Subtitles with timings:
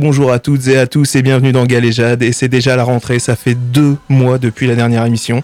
[0.00, 2.22] bonjour à toutes et à tous et bienvenue dans Galéjade.
[2.22, 5.42] Et c'est déjà la rentrée, ça fait deux mois depuis la dernière émission.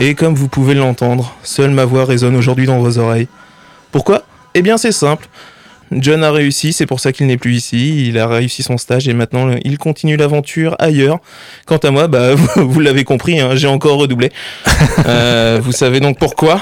[0.00, 3.28] Et comme vous pouvez l'entendre, seule ma voix résonne aujourd'hui dans vos oreilles.
[3.92, 4.24] Pourquoi?
[4.54, 5.28] Eh bien c'est simple.
[5.92, 8.08] John a réussi, c'est pour ça qu'il n'est plus ici.
[8.08, 11.18] Il a réussi son stage et maintenant il continue l'aventure ailleurs.
[11.64, 14.32] Quant à moi, bah, vous, l'avez compris, hein, j'ai encore redoublé.
[15.06, 16.60] Euh, vous savez donc pourquoi?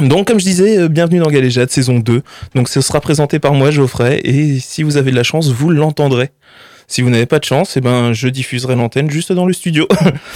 [0.00, 2.22] Donc, comme je disais, euh, bienvenue dans Galéjade, saison 2.
[2.54, 5.70] Donc, ce sera présenté par moi, Geoffrey, et si vous avez de la chance, vous
[5.70, 6.30] l'entendrez.
[6.86, 9.86] Si vous n'avez pas de chance, eh ben, je diffuserai l'antenne juste dans le studio.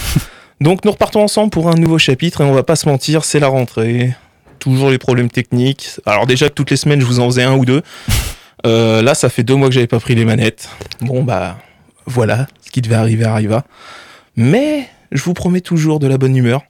[0.61, 3.41] Donc, nous repartons ensemble pour un nouveau chapitre, et on va pas se mentir, c'est
[3.41, 4.15] la rentrée.
[4.59, 6.01] Toujours les problèmes techniques.
[6.07, 7.83] Alors, déjà toutes les semaines, je vous en faisais un ou deux.
[8.66, 10.71] Euh, là, ça fait deux mois que j'avais pas pris les manettes.
[11.01, 11.59] Bon, bah,
[12.07, 13.65] voilà, ce qui devait arriver arriva.
[14.37, 16.63] Mais, je vous promets toujours de la bonne humeur.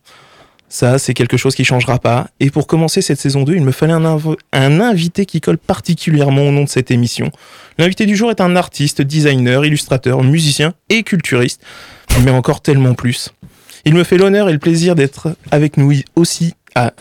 [0.74, 2.26] Ça, c'est quelque chose qui changera pas.
[2.40, 6.48] Et pour commencer cette saison 2, il me fallait un, un, invité qui colle particulièrement
[6.48, 7.30] au nom de cette émission.
[7.78, 11.62] L'invité du jour est un artiste, designer, illustrateur, musicien et culturiste,
[12.24, 13.30] mais encore tellement plus.
[13.84, 16.54] Il me fait l'honneur et le plaisir d'être avec nous aussi,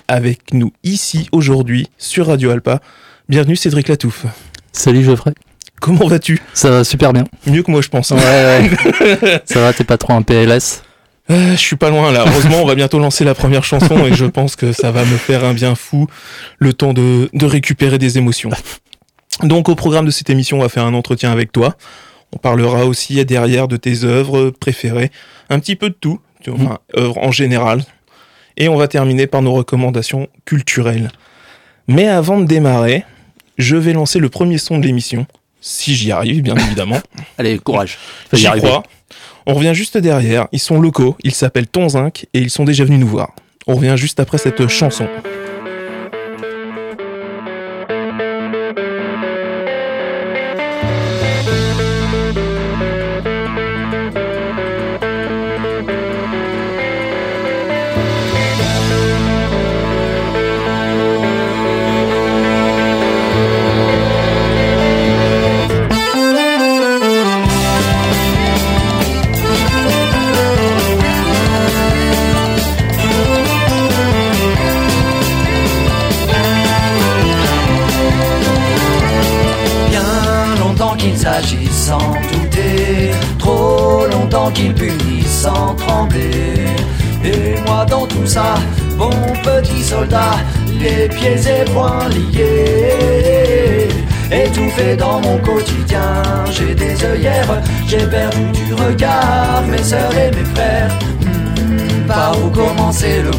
[0.08, 2.80] avec nous ici aujourd'hui sur Radio Alpa.
[3.28, 4.28] Bienvenue Cédric Latouffe.
[4.72, 5.34] Salut Geoffrey.
[5.82, 6.40] Comment vas-tu?
[6.54, 7.24] Ça va super bien.
[7.48, 8.12] Mieux que moi je pense.
[8.12, 9.42] Ouais, ouais.
[9.46, 10.84] Ça va, t'es pas trop un PLS
[11.30, 12.26] euh, je suis pas loin là.
[12.28, 15.18] Heureusement, on va bientôt lancer la première chanson et je pense que ça va me
[15.18, 16.08] faire un bien fou
[16.60, 18.50] le temps de, de récupérer des émotions.
[19.42, 21.76] Donc au programme de cette émission, on va faire un entretien avec toi.
[22.34, 25.12] On parlera aussi derrière de tes œuvres préférées,
[25.50, 27.84] un petit peu de tout, enfin, œuvres en général.
[28.58, 31.12] Et on va terminer par nos recommandations culturelles.
[31.88, 33.04] Mais avant de démarrer,
[33.58, 35.26] je vais lancer le premier son de l'émission,
[35.62, 37.00] si j'y arrive, bien évidemment.
[37.38, 37.98] Allez, courage.
[38.32, 38.84] J'y crois.
[39.46, 43.00] On revient juste derrière, ils sont locaux, ils s'appellent Tonzinc et ils sont déjà venus
[43.00, 43.34] nous voir.
[43.68, 45.08] On revient juste après cette chanson.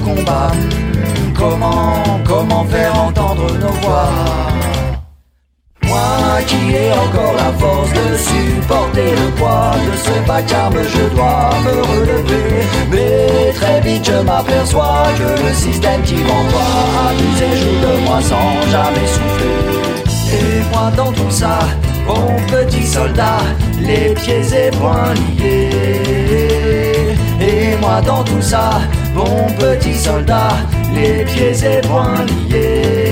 [0.05, 0.53] Combat
[1.37, 4.13] Comment, comment faire entendre nos voix?
[5.83, 11.51] Moi qui ai encore la force de supporter le poids de ce vacarme, je dois
[11.65, 12.63] me relever.
[12.91, 18.63] Mais très vite je m'aperçois que le système qui m'envoie abusé joue de moi sans
[18.71, 19.59] jamais souffler.
[20.33, 21.59] Et moi dans tout ça,
[22.07, 23.41] bon petit soldat,
[23.81, 25.71] les pieds et poings liés.
[27.41, 28.81] Et moi dans tout ça,
[29.15, 30.57] bon petit soldat,
[30.95, 33.04] les pieds et poings liés.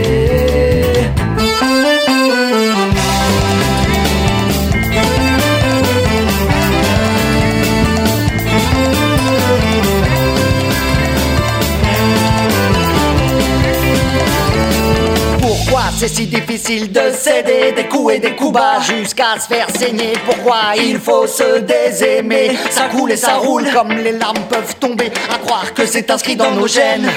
[16.02, 20.14] C'est si difficile de céder des coups et des coups bas jusqu'à se faire saigner.
[20.26, 22.58] Pourquoi il faut se désaimer?
[22.70, 25.12] Ça coule et ça roule comme les larmes peuvent tomber.
[25.32, 27.08] À croire que c'est inscrit dans nos gènes.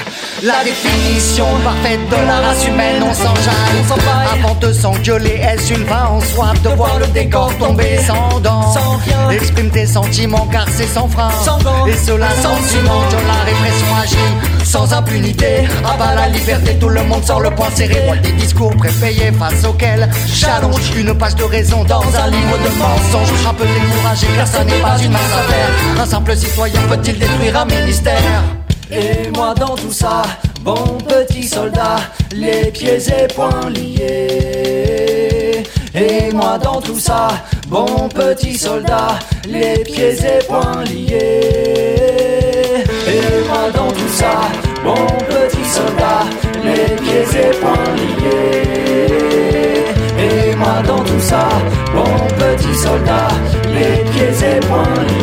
[0.44, 4.38] La définition parfaite de la race humaine On s'enjaille.
[4.38, 7.98] Avant de s'engueuler Est-ce une fin en soi de voir le décor tomber?
[8.06, 8.72] Sans dents.
[9.32, 11.30] Exprime tes sentiments car c'est sans frein.
[11.88, 16.88] Et cela sans ciment de la répression agit Sans impunité, à bas la liberté Tout
[16.88, 21.44] le monde sort le poing serré des discours prépayé face auquel j'allonge une page de
[21.44, 23.46] raison dans un livre de mensonges.
[23.48, 25.70] Un peu découragé ça n'est pas une mince affaire.
[26.02, 28.42] Un simple citoyen peut-il détruire un ministère?
[28.90, 30.22] Et moi dans tout ça,
[30.62, 31.98] bon petit soldat,
[32.34, 35.62] les pieds et poings liés.
[35.94, 37.28] Et moi dans tout ça,
[37.68, 42.05] bon petit soldat, les pieds et poings liés.
[43.74, 44.42] Dans tout ça,
[44.84, 44.94] bon
[45.28, 46.24] petit soldat,
[46.62, 48.94] les pieds et poings liés.
[50.18, 51.48] Et moi dans tout ça,
[51.92, 52.04] bon
[52.38, 53.28] petit soldat,
[53.74, 55.15] les pieds et poings liés.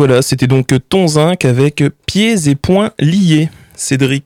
[0.00, 3.50] Voilà, c'était donc ton zinc avec pieds et poings liés.
[3.76, 4.24] Cédric,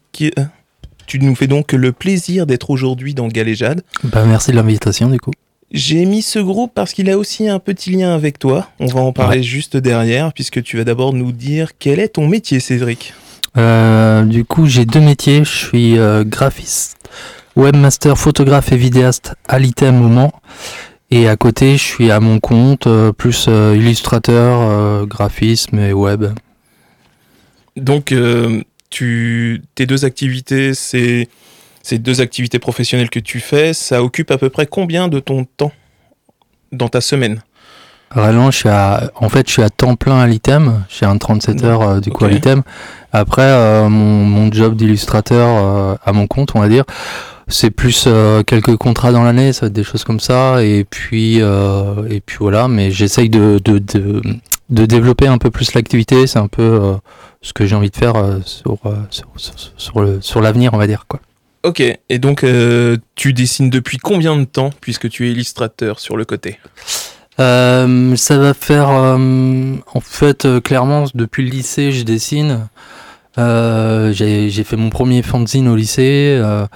[1.08, 3.82] tu nous fais donc le plaisir d'être aujourd'hui dans Galéjade.
[4.04, 5.32] Bah, merci de l'invitation du coup.
[5.72, 8.68] J'ai mis ce groupe parce qu'il a aussi un petit lien avec toi.
[8.78, 9.42] On va en parler Ouais.
[9.42, 13.12] juste derrière, puisque tu vas d'abord nous dire quel est ton métier, Cédric.
[13.56, 15.42] Euh, du coup, j'ai deux métiers.
[15.44, 16.96] Je suis euh, graphiste,
[17.56, 20.32] webmaster, photographe et vidéaste à l'ITEM Mans.
[21.16, 25.92] Et à côté, je suis à mon compte, euh, plus euh, illustrateur, euh, graphisme et
[25.92, 26.24] web.
[27.76, 31.28] Donc, euh, tu, tes deux activités, c'est
[31.84, 35.44] ces deux activités professionnelles que tu fais, ça occupe à peu près combien de ton
[35.44, 35.70] temps
[36.72, 37.40] dans ta semaine?
[38.14, 40.84] Réellement, je suis à, en fait, je suis à temps plein à l'ITEM.
[40.88, 42.62] J'ai un 37 heures euh, du coup à l'ITEM.
[43.16, 46.82] Après, euh, mon, mon job d'illustrateur euh, à mon compte, on va dire,
[47.46, 50.64] c'est plus euh, quelques contrats dans l'année, ça va être des choses comme ça.
[50.64, 52.66] Et puis, euh, et puis voilà.
[52.66, 54.20] Mais j'essaye de, de, de,
[54.70, 56.26] de développer un peu plus l'activité.
[56.26, 56.94] C'est un peu euh,
[57.40, 58.14] ce que j'ai envie de faire
[58.44, 58.78] sur,
[59.10, 61.20] sur, sur, sur le, sur l'avenir, on va dire quoi.
[61.62, 62.44] Ok, et donc
[63.14, 66.58] tu dessines depuis combien de temps, puisque tu es illustrateur sur le côté?
[67.38, 72.66] Ça va faire, en fait, clairement, depuis le lycée, je dessine.
[73.38, 76.66] Euh, j'ai fait mon premier fanzine au lycée, euh,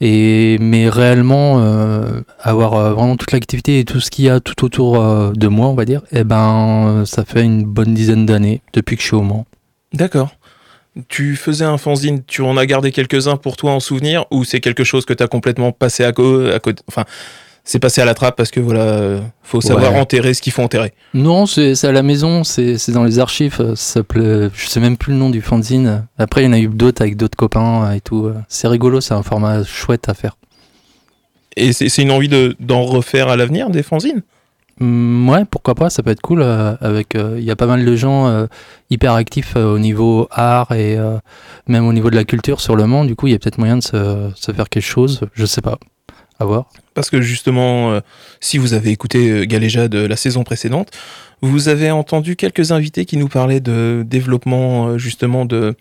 [0.00, 4.64] et mais réellement euh, avoir vraiment toute l'activité et tout ce qu'il y a tout
[4.64, 5.00] autour
[5.32, 9.02] de moi, on va dire, eh ben, ça fait une bonne dizaine d'années depuis que
[9.02, 9.46] je suis au Mans.
[9.92, 10.30] D'accord.
[11.08, 14.60] Tu faisais un fanzine, tu en as gardé quelques-uns pour toi en souvenir, ou c'est
[14.60, 16.82] quelque chose que tu as complètement passé à, côté
[17.64, 20.00] c'est passé à la trappe parce que voilà, euh, faut savoir Ouais.
[20.00, 20.92] enterrer ce qu'il faut enterrer.
[21.14, 23.56] Non, c'est à la maison, c'est dans les archives.
[23.60, 26.06] euh, Ça s'appelait, je sais même plus le nom du fanzine.
[26.18, 28.26] Après, il y en a eu d'autres avec d'autres copains et tout.
[28.26, 28.34] euh.
[28.48, 30.36] C'est rigolo, c'est un format chouette à faire.
[31.56, 34.22] Et c'est une envie de- d'en refaire à l'avenir des fanzines?
[34.80, 36.40] Hum, ouais, pourquoi pas, ça peut être cool.
[36.42, 38.46] euh, avec, euh, il y a pas mal de gens euh,
[38.88, 41.18] hyper actifs euh, au niveau art et euh,
[41.68, 43.04] même au niveau de la culture sur le Mans.
[43.04, 45.20] Du coup, il y a peut-être moyen de se, se faire quelque chose.
[45.34, 45.78] Je sais pas.
[46.40, 46.66] À voir.
[46.94, 48.00] Parce que justement, euh,
[48.40, 50.90] si vous avez écouté euh, Galéja de la saison précédente,
[51.40, 55.74] vous avez entendu quelques invités qui nous parlaient de développement euh, justement de,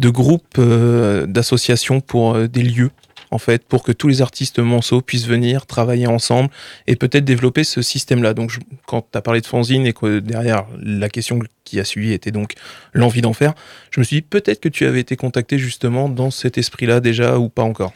[0.00, 2.90] groupes, d'associations pour des lieux,
[3.30, 6.50] en fait, pour que tous les artistes manceaux puissent venir travailler ensemble
[6.86, 8.34] et peut-être développer ce système-là.
[8.34, 12.12] Donc, quand tu as parlé de fanzine et que derrière la question qui a suivi
[12.12, 12.54] était donc
[12.92, 13.54] l'envie d'en faire,
[13.90, 17.38] je me suis dit peut-être que tu avais été contacté justement dans cet esprit-là déjà
[17.38, 17.92] ou pas encore?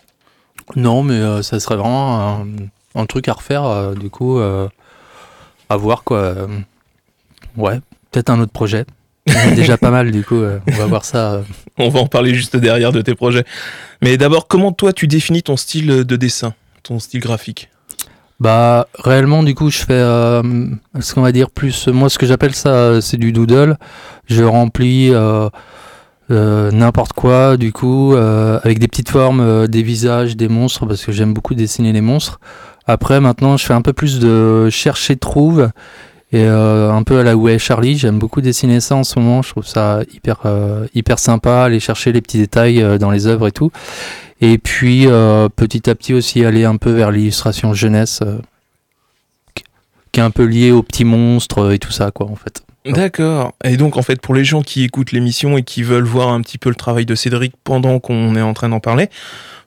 [0.76, 2.46] Non, mais euh, ça serait vraiment un,
[2.94, 3.64] un truc à refaire.
[3.64, 4.68] euh, du coup, euh,
[5.68, 6.34] à voir quoi.
[7.56, 7.80] ouais,
[8.10, 8.84] peut-être un autre projet.
[9.54, 11.32] Déjà pas mal, du coup, euh, on va voir ça.
[11.34, 11.42] euh.
[11.78, 13.44] On va en parler juste derrière de tes projets.
[14.02, 17.70] Mais d'abord, comment toi tu définis ton style de dessin, ton style graphique?
[18.40, 20.42] Bah, réellement, du coup, je fais euh,
[20.98, 21.86] ce qu'on va dire plus.
[21.88, 23.76] Moi, ce que j'appelle ça, c'est du doodle.
[24.28, 25.10] Je remplis
[26.30, 31.04] n'importe quoi, du coup, euh, avec des petites formes, euh, des visages, des monstres, parce
[31.04, 32.40] que j'aime beaucoup dessiner les monstres.
[32.86, 35.70] Après, maintenant, je fais un peu plus de chercher trouve.
[36.32, 39.42] Et euh, un peu à la est Charlie, j'aime beaucoup dessiner ça en ce moment.
[39.42, 43.26] Je trouve ça hyper, euh, hyper sympa, aller chercher les petits détails euh, dans les
[43.26, 43.72] œuvres et tout.
[44.40, 48.38] Et puis euh, petit à petit aussi aller un peu vers l'illustration jeunesse, euh,
[50.12, 52.62] qui- est un peu liée aux petits monstres euh, et tout ça, quoi, en fait.
[52.86, 53.52] D'accord.
[53.64, 56.40] Et donc, en fait, pour les gens qui écoutent l'émission et qui veulent voir un
[56.40, 59.08] petit peu le travail de Cédric pendant qu'on est en train d'en parler,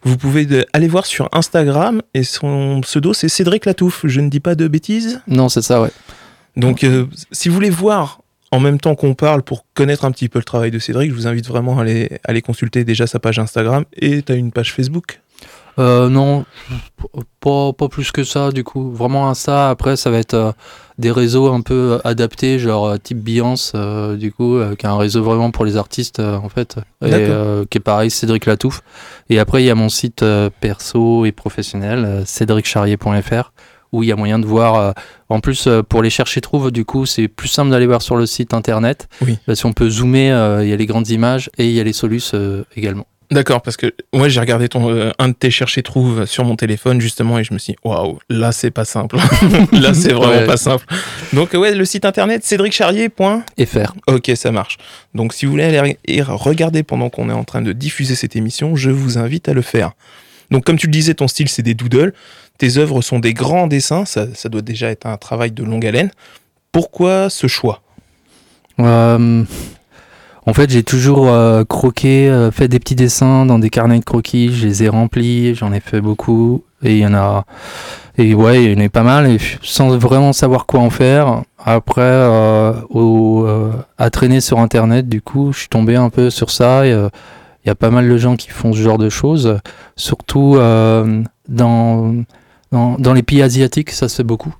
[0.03, 4.01] vous pouvez de- aller voir sur Instagram et son pseudo c'est Cédric Latouffe.
[4.05, 5.21] Je ne dis pas de bêtises.
[5.27, 5.91] Non, c'est ça, ouais.
[6.57, 8.19] Donc, euh, si vous voulez voir
[8.51, 11.15] en même temps qu'on parle pour connaître un petit peu le travail de Cédric, je
[11.15, 14.35] vous invite vraiment à aller, à aller consulter déjà sa page Instagram et tu as
[14.35, 15.19] une page Facebook.
[15.79, 16.45] Euh, non,
[17.39, 18.91] pas, pas plus que ça, du coup.
[18.91, 20.51] Vraiment Insta, après, ça va être euh,
[20.97, 24.89] des réseaux un peu adaptés, genre euh, type Beyoncé, euh, du coup, euh, qui est
[24.89, 26.77] un réseau vraiment pour les artistes, euh, en fait.
[27.03, 28.81] Et euh, qui est pareil, Cédric Latouffe.
[29.29, 33.51] Et après, il y a mon site euh, perso et professionnel, euh, cédriccharrier.fr,
[33.91, 34.75] où il y a moyen de voir.
[34.75, 34.91] euh,
[35.29, 38.15] en plus, euh, pour les chercher trouve, du coup, c'est plus simple d'aller voir sur
[38.15, 39.07] le site internet.
[39.25, 39.37] Oui.
[39.47, 41.83] Parce qu'on peut zoomer, euh, il y a les grandes images et il y a
[41.83, 43.07] les solus euh, également.
[43.33, 46.55] D'accord, parce que moi j'ai regardé ton, euh, un de tes chercher trouve sur mon
[46.55, 49.17] téléphone justement et je me suis dit waouh, là c'est pas simple.
[49.71, 50.45] là c'est vraiment Ouais.
[50.45, 50.85] pas simple.
[51.33, 53.93] Donc, euh, ouais, le site internet cédriccharrier.fr.
[54.07, 54.77] Ok, ça marche.
[55.15, 58.75] Donc, si vous voulez aller regarder pendant qu'on est en train de diffuser cette émission,
[58.75, 59.93] je vous invite à le faire.
[60.51, 62.13] Donc, comme tu le disais, ton style c'est des doodles.
[62.59, 64.05] Tes œuvres sont des grands dessins.
[64.05, 66.11] Ça, ça doit déjà être un travail de longue haleine.
[66.71, 67.81] Pourquoi ce choix?
[68.79, 69.43] Euh,
[70.45, 74.03] en fait, j'ai toujours euh, croqué, euh, fait des petits dessins dans des carnets de
[74.03, 74.53] croquis.
[74.53, 76.63] Je les ai remplis, j'en ai fait beaucoup.
[76.81, 77.45] Et il y en a.
[78.17, 79.27] Et ouais, il y en a pas mal.
[79.27, 81.43] Et sans vraiment savoir quoi en faire.
[81.63, 85.07] Après, euh, au, euh, à traîner sur Internet.
[85.07, 86.85] Du coup, je suis tombé un peu sur ça.
[86.85, 87.09] Il
[87.65, 89.57] y a pas mal de gens qui font ce genre de choses,
[89.95, 92.23] surtout dans,
[92.73, 94.53] dans, dans les pays asiatiques, ça se fait beaucoup.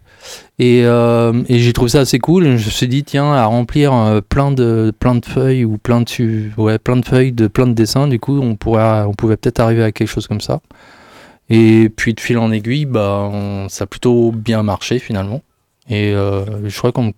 [0.59, 2.43] Et, euh, et j'ai trouvé ça assez cool.
[2.57, 6.01] je me suis dit, tiens, à remplir euh, plein, de, plein de feuilles ou plein
[6.01, 9.37] de, ouais, plein de feuilles de plein de dessins, du coup, on, pourrait, on pouvait
[9.37, 10.61] peut-être arriver à quelque chose comme ça.
[11.49, 13.31] Et puis de fil en aiguille, bah,
[13.69, 15.41] ça a plutôt bien marché finalement.
[15.89, 17.13] Et euh, je crois qu'on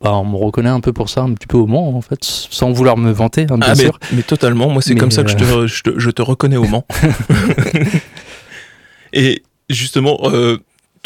[0.00, 2.18] bah, on me reconnaît un peu pour ça, un petit peu au Mans en fait,
[2.22, 3.98] sans vouloir me vanter, hein, bien ah, sûr.
[4.12, 6.56] Mais, totalement, moi c'est comme ça que je te, euh, je, te, je te, reconnais
[6.56, 6.86] au Mans.
[9.12, 10.58] Et justement, euh,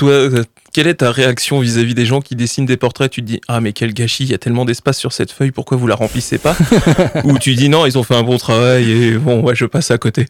[0.02, 0.42] toi,
[0.72, 3.10] quelle est ta réaction vis-à-vis des gens qui dessinent des portraits?
[3.10, 5.52] Tu te dis ah mais quel gâchis, il y a tellement d'espace sur cette feuille,
[5.52, 6.56] pourquoi vous la remplissez pas?
[7.24, 9.90] Ou tu dis non, ils ont fait un bon travail et bon ouais je passe
[9.92, 10.26] à côté.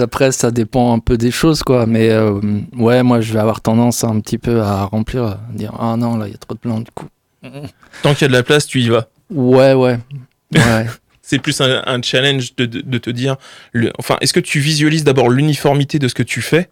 [0.00, 2.40] après ça dépend un peu des choses quoi, mais euh,
[2.76, 6.16] ouais moi je vais avoir tendance un petit peu à remplir, à dire ah non
[6.16, 7.06] là il y a trop de plans du coup.
[8.02, 9.08] Tant qu'il y a de la place, tu y vas.
[9.30, 9.98] Ouais ouais.
[10.54, 10.86] ouais.
[11.22, 13.36] c'est plus un, challenge de, te dire,
[13.98, 16.68] enfin, est-ce que tu visualises d'abord l'uniformité de ce que tu fais,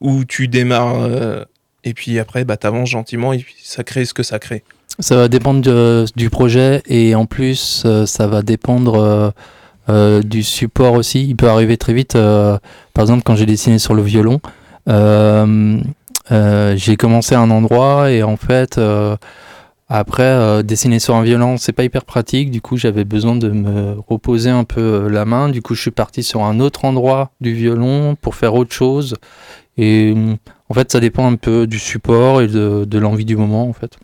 [0.00, 1.44] ou tu démarres euh,
[1.84, 4.62] et puis après, bah, avances gentiment et puis ça crée ce que ça crée.
[4.98, 9.32] Ça va dépendre du projet et en plus, euh, ça va dépendre
[9.88, 11.26] euh, du support aussi.
[11.28, 12.14] Il peut arriver très vite.
[12.14, 14.40] par exemple, quand j'ai dessiné sur le violon,
[14.88, 18.80] j'ai commencé à un endroit et en fait,
[19.88, 22.50] après, dessiner sur un violon, c'est pas hyper pratique.
[22.50, 25.50] Du coup, j'avais besoin de me reposer un peu la main.
[25.50, 29.14] Du coup, je suis parti sur un autre endroit du violon pour faire autre chose.
[29.78, 30.14] Et
[30.68, 33.72] en fait, ça dépend un peu du support et de, de l'envie du moment, en
[33.72, 33.98] fait.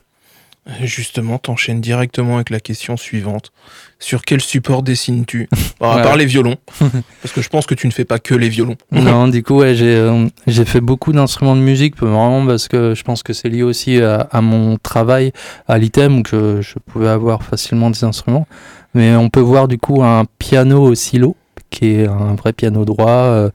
[0.80, 3.50] Justement, t'enchaînes directement avec la question suivante.
[3.98, 5.48] Sur quel support dessines-tu?
[5.80, 6.54] À part les violons.
[7.22, 8.76] parce que je pense que tu ne fais pas que les violons.
[8.92, 12.94] non, du coup, ouais, j'ai euh, j'ai fait beaucoup d'instruments de musique, vraiment parce que
[12.94, 15.32] je pense que c'est lié aussi à, mon travail
[15.66, 18.46] à l'item, je, je pouvais avoir facilement des instruments.
[18.94, 21.34] Mais on peut voir du coup un piano au silo,
[21.72, 23.10] qui est un vrai piano droit.
[23.10, 23.50] Euh,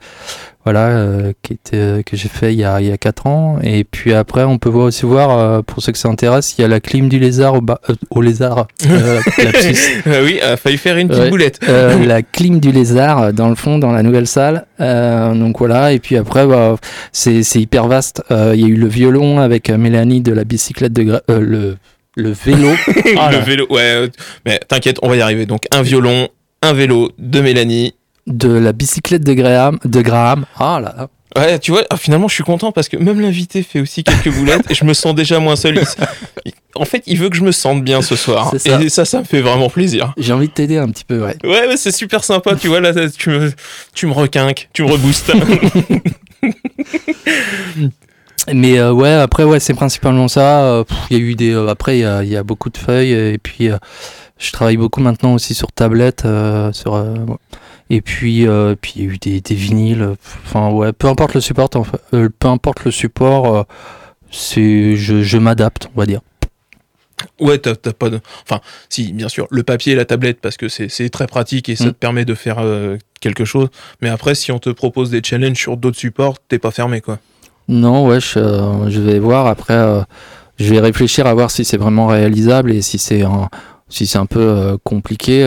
[0.68, 3.26] voilà, euh, qui était, euh, que j'ai fait il y, a, il y a 4
[3.26, 3.58] ans.
[3.64, 6.66] Et puis après, on peut aussi voir, euh, pour ceux que ça intéresse, il y
[6.66, 7.62] a la clim du lézard au,
[8.10, 8.68] au lézard.
[8.86, 11.62] oui, a failli faire une petite boulette.
[11.66, 14.66] la clim du lézard, dans le fond, dans la nouvelle salle.
[14.78, 16.76] donc voilà, et puis après, bah,
[17.14, 18.22] c'est hyper vaste.
[18.30, 21.22] Il y a eu le violon avec Mélanie de la bicyclette de...
[21.30, 21.78] le,
[22.18, 22.72] le vélo.
[22.88, 24.10] le vélo, ouais.
[24.46, 25.46] Mais t'inquiète, on va y arriver.
[25.46, 26.28] Donc un violon,
[26.62, 27.94] un vélo de Mélanie
[28.28, 29.80] de la bicyclette de Graham.
[29.84, 30.46] De Graham.
[30.60, 33.80] Ah là Ouais, tu vois, ah, finalement, je suis content parce que même l'invité fait
[33.80, 35.80] aussi quelques boulettes et je me sens déjà moins seul.
[36.74, 38.54] En fait, il veut que je me sente bien ce soir.
[38.66, 40.14] Et ça, ça me fait vraiment plaisir.
[40.18, 41.36] J'ai envie de t'aider un petit peu, ouais.
[41.44, 42.56] Ouais, c'est super sympa.
[42.56, 43.52] Tu vois, là, tu me,
[43.94, 45.32] tu me requinques, tu me reboostes.
[48.54, 50.62] Mais euh, ouais, après, ouais, c'est principalement ça.
[50.62, 51.52] Euh, il y a eu des.
[51.52, 53.70] Euh, après, il y a, beaucoup de feuilles et puis
[54.38, 56.26] je travaille beaucoup maintenant aussi sur tablette.
[56.72, 57.04] sur
[57.90, 60.16] et puis, euh, puis il y a eu des, des, vinyles.
[60.46, 61.70] Enfin, ouais, peu importe le support,
[62.14, 63.64] euh, peu importe le support, euh,
[64.30, 66.22] c'est, je, je m'adapte, on va dire.
[67.40, 68.20] Ouais, t'as, pas de.
[68.44, 71.76] Enfin, si, bien sûr, le papier et la tablette, parce que c'est, très pratique et
[71.76, 71.94] ça mm.
[71.94, 72.64] te permet de faire
[73.22, 73.70] quelque chose.
[74.02, 77.20] Mais après, si on te propose des challenges sur d'autres supports, t'es pas fermé, quoi.
[77.70, 79.48] Non, ouais, je, je vais voir.
[79.48, 80.06] Après,
[80.60, 83.50] je vais réfléchir à voir si c'est vraiment réalisable et si c'est un,
[83.90, 85.44] si c'est un peu compliqué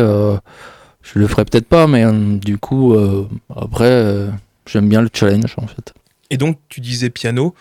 [1.02, 4.28] je le ferai peut-être pas, mais euh, du coup, euh, après, euh,
[4.66, 5.92] j'aime bien le challenge en fait.
[6.30, 7.54] Et donc, tu disais piano.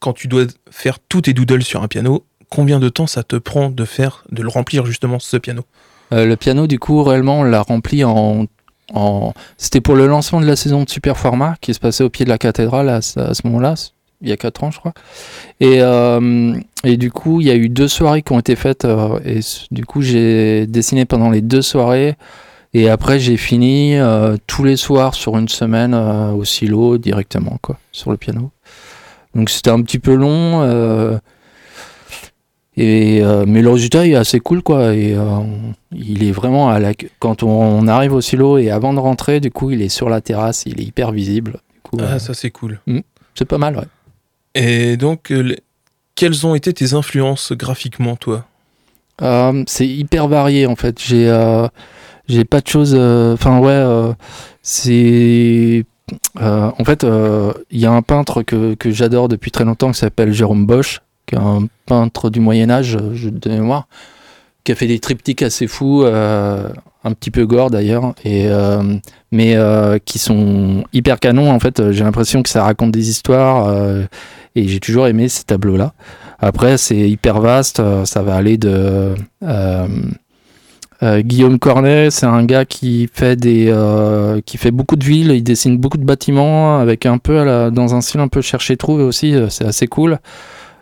[0.00, 3.36] Quand tu dois faire tous tes doodles sur un piano, combien de temps ça te
[3.36, 5.62] prend de faire, de le remplir justement ce piano?
[6.10, 8.46] Le piano, du coup, réellement, on l'a rempli en
[8.92, 9.32] en...
[9.56, 12.24] C'était pour le lancement de la saison de Super Format qui se passait au pied
[12.24, 13.74] de la cathédrale à, ce moment-là,
[14.20, 14.92] il y a 4 ans, je crois.
[15.60, 15.78] Et,
[16.84, 18.86] et du coup, il y a eu deux soirées qui ont été faites.
[19.24, 22.16] et du coup, j'ai dessiné pendant les deux soirées
[22.74, 27.58] et après, j'ai fini euh, tous les soirs sur une semaine euh, au silo directement,
[27.60, 28.50] quoi, sur le piano.
[29.34, 30.62] Donc c'était un petit peu long.
[30.62, 31.18] Euh,
[32.78, 34.94] et, mais le résultat est assez cool, quoi.
[34.94, 35.14] Et
[35.92, 36.94] il est vraiment à la...
[37.18, 40.22] Quand on, arrive au silo et avant de rentrer, du coup, il est sur la
[40.22, 41.58] terrasse, il est hyper visible.
[41.98, 42.80] ah, ça c'est cool.
[42.86, 43.00] Hmm,
[43.34, 43.84] c'est pas mal, ouais.
[44.54, 45.30] Et donc,
[46.14, 48.46] quelles ont été tes influences graphiquement, toi?
[49.66, 50.98] C'est hyper varié, en fait.
[50.98, 51.28] J'ai
[52.32, 52.94] j'ai pas de choses.
[52.96, 54.12] Euh, enfin, ouais, euh,
[54.62, 55.84] c'est.
[56.40, 57.06] Euh, en fait,
[57.70, 61.00] il y a un peintre que, que j'adore depuis très longtemps qui s'appelle Jérôme Bosch,
[61.26, 63.86] qui est un peintre du Moyen-Âge, de mémoire,
[64.64, 68.48] qui a fait des triptyques assez fous, un petit peu gore d'ailleurs, et
[69.30, 69.56] mais
[70.04, 71.50] qui sont hyper canons.
[71.50, 73.74] En fait, j'ai l'impression que ça raconte des histoires,
[74.54, 75.94] et j'ai toujours aimé ces tableaux-là.
[76.40, 79.14] Après, c'est hyper vaste, ça va aller de
[81.02, 85.42] Guillaume Cornet, c'est un gars qui fait des, euh, qui fait beaucoup de villes, il
[85.42, 89.02] dessine beaucoup de bâtiments avec un peu la- dans un style un peu chercher trouver
[89.02, 90.18] aussi, euh, c'est assez cool.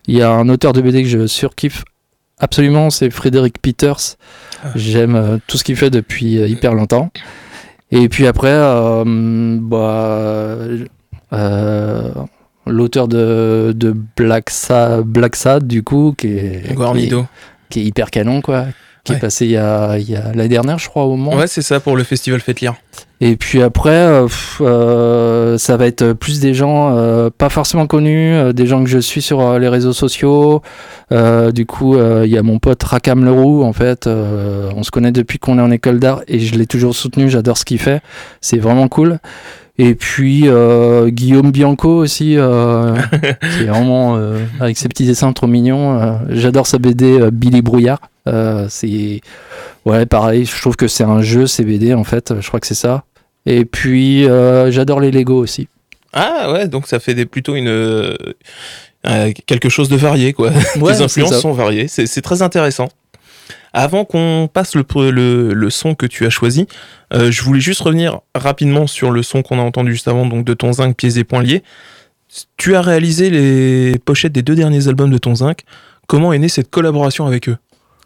[0.07, 1.85] Il y a un auteur de BD que je surkiffe
[2.39, 4.17] absolument, c'est Frédéric Peters.
[4.63, 4.69] Ah.
[4.75, 7.11] J'aime euh, tout ce qu'il fait depuis euh, hyper longtemps.
[7.91, 9.05] Et puis après, euh,
[9.61, 10.57] bah,
[11.33, 12.11] euh,
[12.67, 17.27] l'auteur de, de Black, Sa Black Sad, du coup, qui est, qui est, Guarnido.
[17.69, 18.67] qui est hyper canon, quoi.
[19.05, 19.19] Qui Ouais.
[19.19, 21.37] est passé il y a, il y a l'année dernière, je crois, au moment.
[21.37, 22.75] Ouais, c'est ça pour le festival Faites lire.
[23.23, 27.87] Et puis après, euh, pff, euh, ça va être plus des gens euh, pas forcément
[27.87, 30.63] connus, des gens que je suis sur les réseaux sociaux.
[31.11, 34.07] Du coup, il y a mon pote Rakam Leroux, en fait.
[34.07, 37.59] on se connaît depuis qu'on est en école d'art et je l'ai toujours soutenu, j'adore
[37.59, 38.01] ce qu'il fait.
[38.41, 39.19] C'est vraiment cool.
[39.83, 45.33] Et puis euh, Guillaume Bianco aussi, euh, qui est vraiment euh, avec ses petits dessins
[45.33, 46.19] trop mignons.
[46.29, 48.01] j'adore sa BD Billy Brouillard.
[48.69, 49.23] C'est
[49.87, 52.35] ouais pareil, je trouve que c'est un jeu ces BD en fait.
[52.39, 53.05] Je crois que c'est ça.
[53.47, 54.27] Et puis
[54.69, 55.67] j'adore les Lego aussi.
[56.13, 58.15] Ah ouais, donc ça fait des, plutôt une
[59.07, 60.51] euh, quelque chose de varié quoi.
[60.79, 62.91] Ouais, Les influences sont variées, c'est très intéressant.
[63.73, 66.67] Avant qu'on passe le, le, le son que tu as choisi,
[67.13, 70.45] euh, je voulais juste revenir rapidement sur le son qu'on a entendu juste avant, donc
[70.45, 71.63] de ton zinc, pieds et poings liés.
[72.57, 75.63] Tu as réalisé les pochettes des deux derniers albums de ton zinc.
[76.07, 77.57] Comment est née cette collaboration avec eux?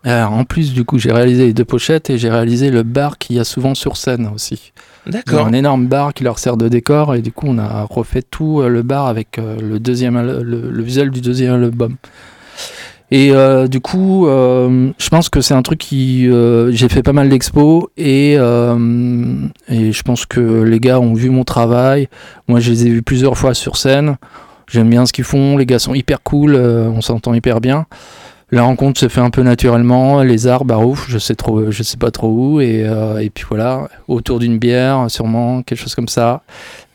[0.03, 3.16] Alors, en plus du coup j'ai réalisé les deux pochettes et j'ai réalisé le bar
[3.16, 4.73] qu'il y a souvent sur scène aussi.
[5.07, 5.47] D'accord.
[5.47, 8.61] un énorme bar qui leur sert de décor et du coup on a refait tout
[8.61, 11.97] euh, le bar avec euh, le deuxième le visuel du deuxième album.
[13.16, 17.05] Et euh, du coup, euh, je pense que c'est un truc qui euh, j'ai fait
[17.05, 22.09] pas mal d'expos et et je pense que les gars ont vu mon travail.
[22.48, 24.16] Moi, je les ai vus plusieurs fois sur scène.
[24.68, 25.57] J'aime bien ce qu'ils font.
[25.57, 26.57] Les gars sont hyper cool.
[26.57, 27.87] on s'entend hyper bien.
[28.50, 30.24] La rencontre se fait un peu naturellement.
[30.24, 32.61] Les arts, bah ouf, je sais trop, je sais pas trop où.
[32.61, 32.85] Et,
[33.20, 36.42] et puis voilà, autour d'une bière, sûrement quelque chose comme ça.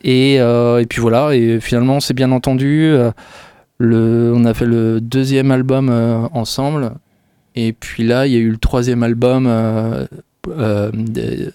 [0.03, 1.34] Et, et puis voilà.
[1.34, 2.93] Et finalement, c'est bien entendu.
[3.80, 6.92] Le, on a fait le deuxième album euh, ensemble.
[7.56, 10.06] Et puis là, il y a eu le troisième album, euh,
[10.50, 11.50] euh, des-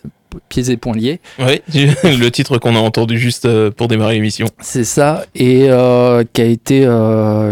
[0.48, 1.20] Pieds et poings liés.
[1.38, 1.60] Oui,
[2.02, 4.46] le titre qu'on a entendu juste pour démarrer l'émission.
[4.58, 5.68] C'est ça, et
[6.32, 6.80] qui, a été,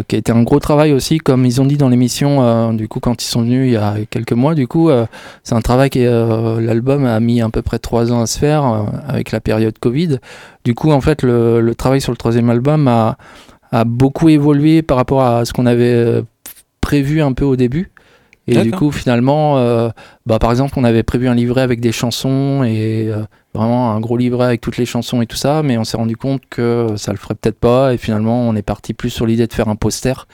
[0.09, 2.99] qui a été un gros travail aussi, comme ils ont dit dans l'émission, du coup,
[2.99, 4.91] quand ils sont venus il y a quelques mois, du coup,
[5.45, 8.37] c'est un travail qui, euh, l'album a mis à peu près trois ans à se
[8.41, 8.65] faire,
[9.07, 10.19] avec la période Covid.
[10.65, 13.17] Du coup, en fait, le, le travail sur le troisième album a,
[13.73, 16.23] a beaucoup évolué par rapport à ce qu'on avait euh,
[16.81, 17.91] prévu un peu au début.
[18.49, 19.89] Et du coup, finalement, euh,
[20.27, 23.23] bah, par exemple, on avait prévu un livret avec des chansons et euh,
[23.55, 26.17] vraiment un gros livret avec toutes les chansons et tout ça, mais on s'est rendu
[26.17, 27.95] compte que ça le ferait peut-être pas.
[27.95, 30.27] Et finalement, on est parti plus sur l'idée de faire un poster.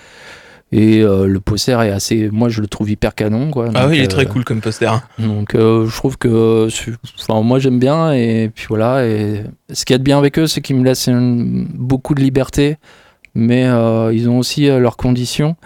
[0.73, 3.69] Et euh, le poster est assez, moi, je le trouve hyper canon, quoi.
[3.75, 4.91] Ah Donc, oui, il est très cool comme poster.
[5.19, 6.69] donc euh, je trouve que
[7.19, 10.39] enfin, moi j'aime bien et puis voilà et ce qu'il y a de bien avec
[10.39, 12.77] eux c'est qu'ils me laissent une- beaucoup de liberté
[13.35, 15.57] mais euh, ils ont aussi euh, leurs conditions.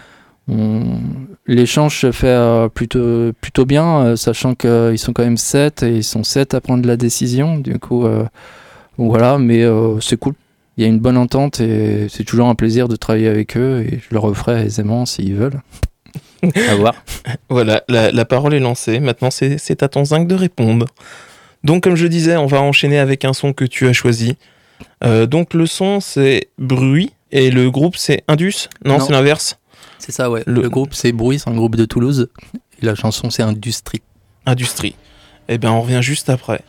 [0.48, 0.98] On-
[1.46, 5.96] L'échange se fait euh, plutôt, plutôt bien euh, sachant qu'ils sont quand même 7 et
[5.96, 8.24] ils sont 7 à prendre la décision du coup euh,
[8.96, 10.34] voilà mais euh, c'est cool.
[10.76, 13.84] Il y a une bonne entente et c'est toujours un plaisir de travailler avec eux
[13.86, 15.60] et je le referai aisément s'ils veulent.
[16.70, 16.94] à voir.
[17.50, 18.98] Voilà, la, la parole est lancée.
[18.98, 20.86] Maintenant, c'est c'est à ton zinc de répondre.
[21.62, 24.36] Donc, comme je disais, on va enchaîner avec un son que tu as choisi.
[25.04, 27.12] Euh, donc, le son, c'est Bruit.
[27.32, 29.04] Et le groupe, c'est Indus Non, Non.
[29.06, 29.58] c'est l'inverse.
[29.98, 30.42] C'est ça, ouais.
[30.46, 32.28] Le- Le, groupe, c'est Bruit, c'est un groupe de Toulouse.
[32.82, 34.02] Et la chanson, c'est Industrie.
[34.46, 34.94] Industrie.
[35.48, 36.62] Eh bien, on revient juste après.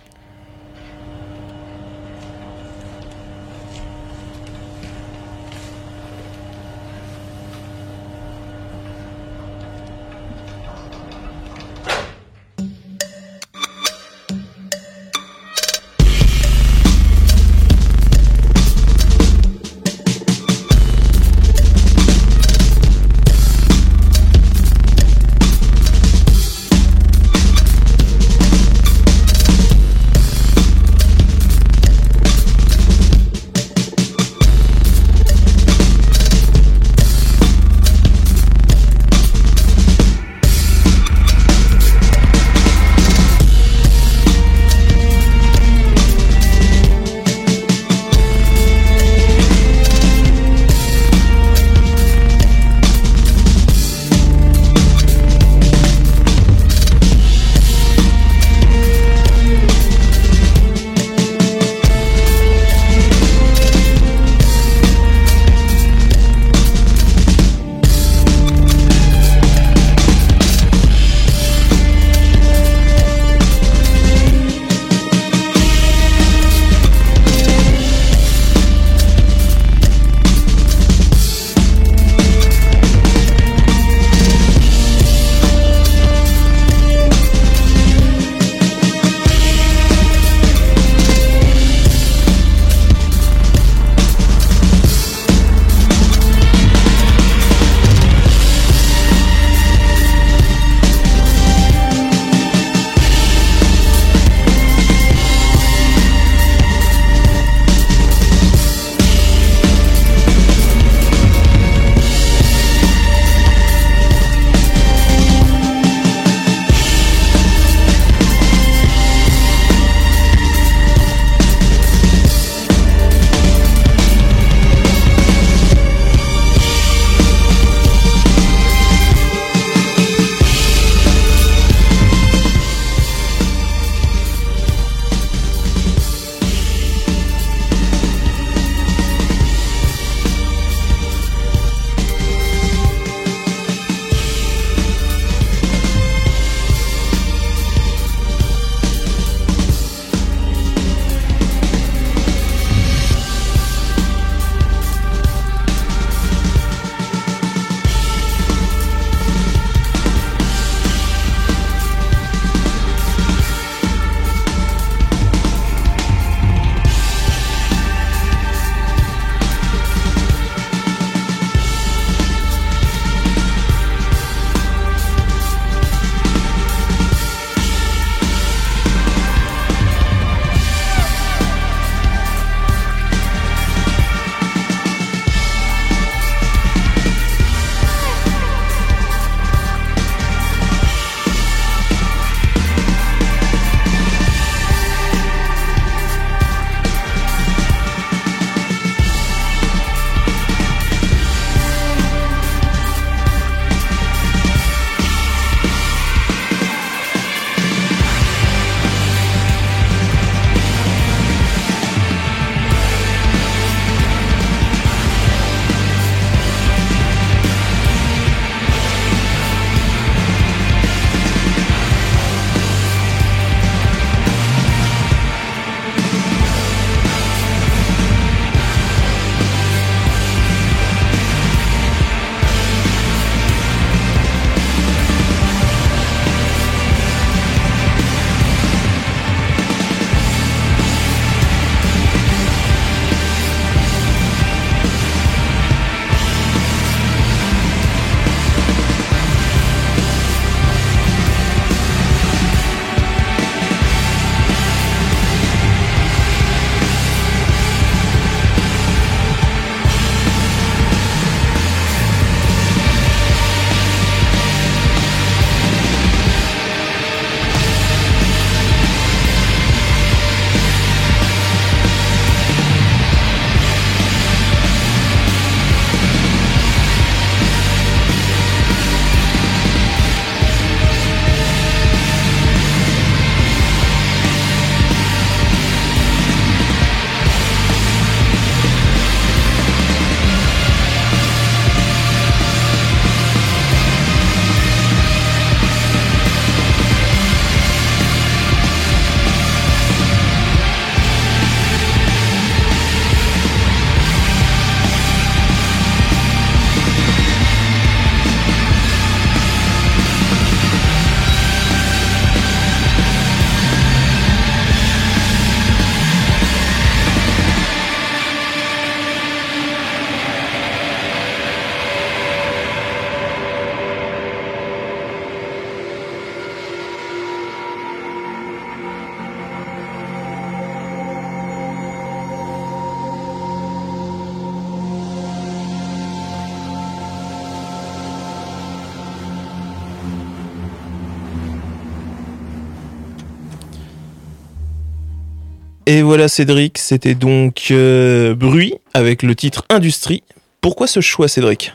[345.85, 350.23] Et voilà Cédric, c'était donc euh, Bruit avec le titre Industrie.
[350.61, 351.73] Pourquoi ce choix Cédric?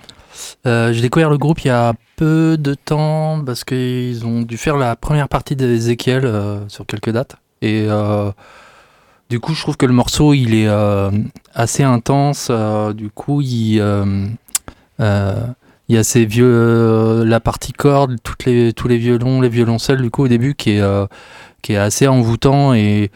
[0.66, 4.56] Euh, J'ai découvert le groupe il y a peu de temps parce qu'ils ont dû
[4.56, 7.36] faire la première partie d'Ezekiel euh, sur quelques dates.
[7.60, 8.30] Et euh,
[9.28, 10.68] du coup, je trouve que le morceau il est
[11.54, 12.50] assez intense.
[12.94, 13.80] du coup, il, y
[15.96, 20.24] a ces vieux, la partie corde, toutes les, tous les violons, les violoncelles du coup
[20.24, 21.06] au début qui est,
[21.62, 23.10] qui est assez envoûtant et,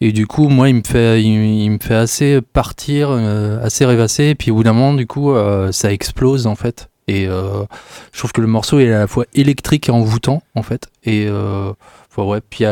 [0.00, 4.24] et du coup moi il me fait, il, me fait assez partir, euh, assez rêvasser.
[4.24, 6.88] Et puis au bout d'un moment du coup euh, ça explose en fait.
[7.06, 7.64] Et euh,
[8.12, 10.88] je trouve que le morceau est à la fois électrique et envoûtant en fait.
[11.04, 12.64] Et enfin, ouais, puis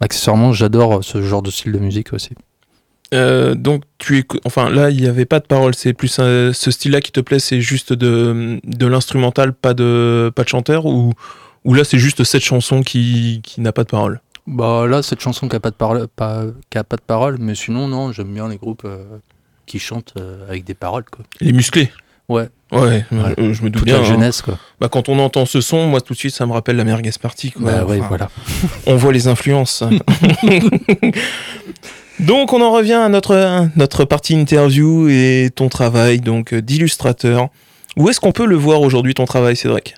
[0.00, 2.30] accessoirement j'adore ce genre de style de musique aussi.
[3.12, 7.00] Donc tu écou- enfin là il n'y avait pas de parole, c'est plus ce style-là
[7.02, 11.12] qui te plaît, c'est juste de, de l'instrumental, pas de pas de chanteur ou
[11.64, 14.20] ou là c'est juste cette chanson qui, qui n'a pas de parole.
[14.46, 17.36] Bah là, cette chanson qui a pas de parole, pas, qui a pas de parole,
[17.40, 19.04] mais sinon non, j'aime bien les groupes euh,
[19.66, 21.24] qui chantent euh, avec des paroles quoi.
[21.40, 21.90] Les musclés.
[22.28, 23.34] Ouais, Ouais, Ouais.
[23.38, 23.98] euh, je me doute toute bien.
[23.98, 24.04] la hein.
[24.04, 24.58] jeunesse quoi.
[24.80, 27.10] Bah, quand on entend ce son, moi tout de suite ça me rappelle la merguez
[27.20, 27.52] party.
[27.52, 27.62] Quoi.
[27.70, 28.30] Bah ouais, Enfin, voilà.
[28.86, 29.82] On voit les influences.
[32.20, 37.48] donc on en revient à notre, notre partie interview et ton travail donc d'illustrateur.
[37.96, 39.94] Où est-ce qu'on peut le voir aujourd'hui ton travail Cédric?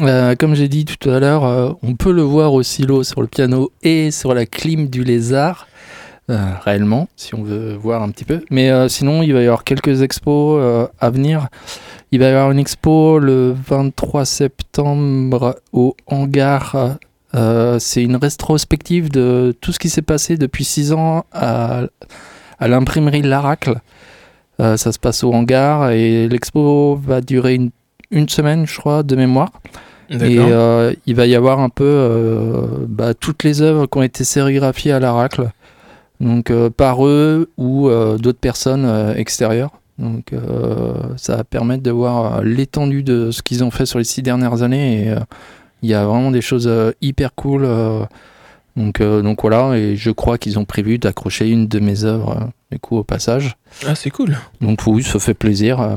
[0.00, 3.22] Euh, comme j'ai dit tout à l'heure, euh, on peut le voir au silo sur
[3.22, 5.68] le piano et sur la clim du lézard.
[6.30, 8.40] euh, réellement, si on veut voir un petit peu.
[8.50, 11.48] Mais sinon, il va y avoir quelques expos à venir.
[12.12, 16.96] Il va y avoir une expo le 23 septembre au hangar.
[17.78, 21.82] C'est une rétrospective de tout ce qui s'est passé depuis 6 ans à,
[22.58, 23.80] à l'imprimerie Laracle.
[24.58, 27.70] Ça se passe au hangar et l'expo va durer une,
[28.14, 29.50] une semaine, je crois, de mémoire.
[30.10, 34.02] Et euh, il va y avoir un peu euh, bah, toutes les œuvres qui ont
[34.02, 35.50] été sérigraphiées à l'Aracle,
[36.20, 39.70] donc euh, par eux ou d'autres personnes extérieures.
[39.98, 40.32] Donc
[41.16, 44.62] ça va permettre de voir l'étendue de ce qu'ils ont fait sur les six dernières
[44.62, 45.06] années.
[45.06, 45.14] Et
[45.82, 47.66] il y a vraiment des choses hyper cool.
[48.76, 52.78] donc, donc voilà, et je crois qu'ils ont prévu d'accrocher une de mes œuvres du
[52.78, 53.56] coup au passage.
[53.86, 54.36] Ah c'est cool.
[54.60, 55.96] Donc oui, ça fait plaisir.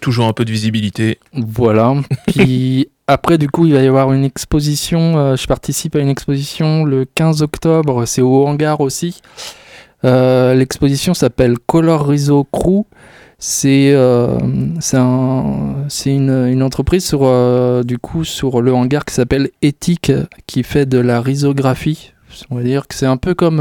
[0.00, 1.18] Toujours un peu de visibilité.
[1.32, 1.94] voilà.
[2.28, 5.18] Puis après, du coup, il va y avoir une exposition.
[5.18, 8.04] euh, je participe à une exposition le 15 octobre.
[8.06, 9.20] C'est au hangar aussi.
[10.04, 12.84] Euh, L'exposition s'appelle Color Riso Crew.
[13.40, 14.36] C'est euh,
[14.94, 20.10] un- une, une entreprise sur, du coup, sur le hangar qui s'appelle Ethic,
[20.46, 22.12] qui fait de la risographie.
[22.50, 23.60] On va dire que c'est un peu comme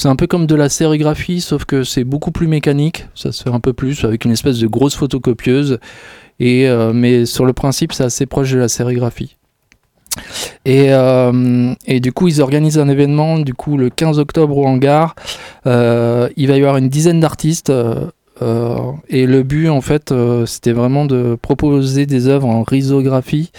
[0.00, 3.06] c'est un peu comme de la sérigraphie, sauf que c'est beaucoup plus mécanique.
[3.14, 5.78] Ça se fait un peu plus avec une espèce de grosse photocopieuse.
[6.38, 9.36] Et, euh, mais sur le principe, c'est assez proche de la sérigraphie.
[10.64, 14.64] Et, euh, et du coup, ils organisent un événement du coup le 15 octobre au
[14.64, 15.14] hangar.
[15.66, 17.70] Euh, il va y avoir une dizaine d'artistes.
[17.70, 20.14] et le but, en fait,
[20.46, 23.52] c'était vraiment de proposer des œuvres en risographie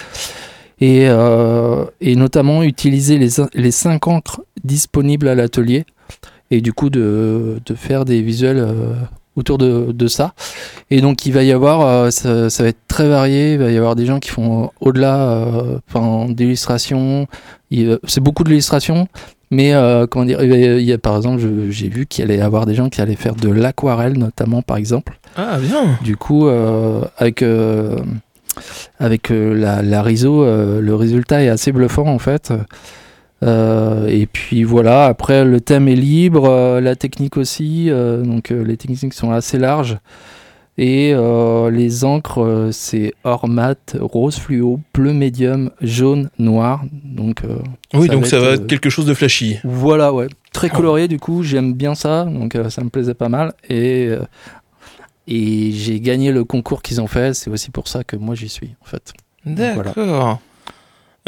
[0.80, 5.86] et, et notamment utiliser les, les cinq encres disponibles à l'atelier
[6.52, 8.94] et du coup de, de faire des visuels euh,
[9.36, 10.34] autour de, de ça.
[10.92, 13.72] Et donc il va y avoir, euh, ça, ça va être très varié, il va
[13.72, 17.28] y avoir des gens qui font au-delà euh, enfin, d'illustration,
[17.72, 19.08] Il- c'est beaucoup de l'illustration,
[19.50, 22.66] mais euh, comment dire, il y a- par exemple, j'ai vu qu'il allait y avoir
[22.66, 25.18] des gens qui allaient faire de l'aquarelle notamment par exemple.
[25.38, 25.98] Ah bien.
[26.04, 27.96] Du coup, euh, avec, euh,
[29.00, 32.52] avec la, la RISO, le résultat est assez bluffant en fait.
[33.44, 38.50] Euh, et puis voilà, après le thème est libre, euh, la technique aussi, euh, donc
[38.50, 39.98] les techniques sont assez larges.
[40.78, 41.14] Et
[41.72, 46.82] les encres, c'est or mat, rose fluo, bleu médium, jaune, noir.
[46.92, 47.42] Donc
[47.94, 49.60] Oui Ça donc va ça être, va être quelque chose de flashy.
[49.64, 50.28] voilà, ouais.
[50.54, 53.54] Très coloré, du coup, j'aime bien ça, donc ça me plaisait pas mal.
[53.70, 54.10] Et,
[55.28, 58.50] et j'ai gagné le concours qu'ils ont fait, c'est aussi pour ça que moi j'y
[58.50, 59.14] suis, en fait.
[59.46, 60.40] D'accord.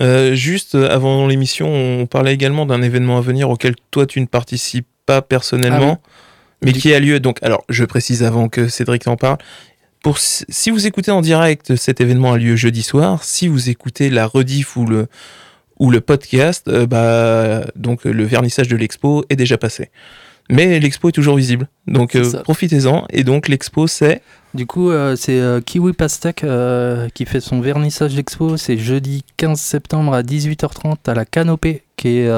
[0.01, 4.19] Euh, juste euh, avant l'émission, on parlait également d'un événement à venir auquel toi tu
[4.21, 6.01] ne participes pas personnellement,
[6.63, 7.19] mais Du- qui a lieu.
[7.19, 9.37] Donc, alors, je précise avant que Cédric t'en parle.
[10.01, 13.23] Pour si vous écoutez en direct, cet événement a lieu jeudi soir.
[13.23, 15.07] Si vous écoutez la rediff ou le
[15.79, 19.91] ou le podcast, euh, bah donc le vernissage de l'expo est déjà passé.
[20.49, 23.05] Mais l'expo est toujours visible, donc euh, profitez-en.
[23.11, 24.21] Et donc l'expo c'est
[24.53, 28.57] Du coup, euh, c'est euh, Kiwi Pastek euh, qui fait son vernissage d'expo.
[28.57, 32.31] C'est jeudi 15 septembre à 18h30 à la Canopée, qui est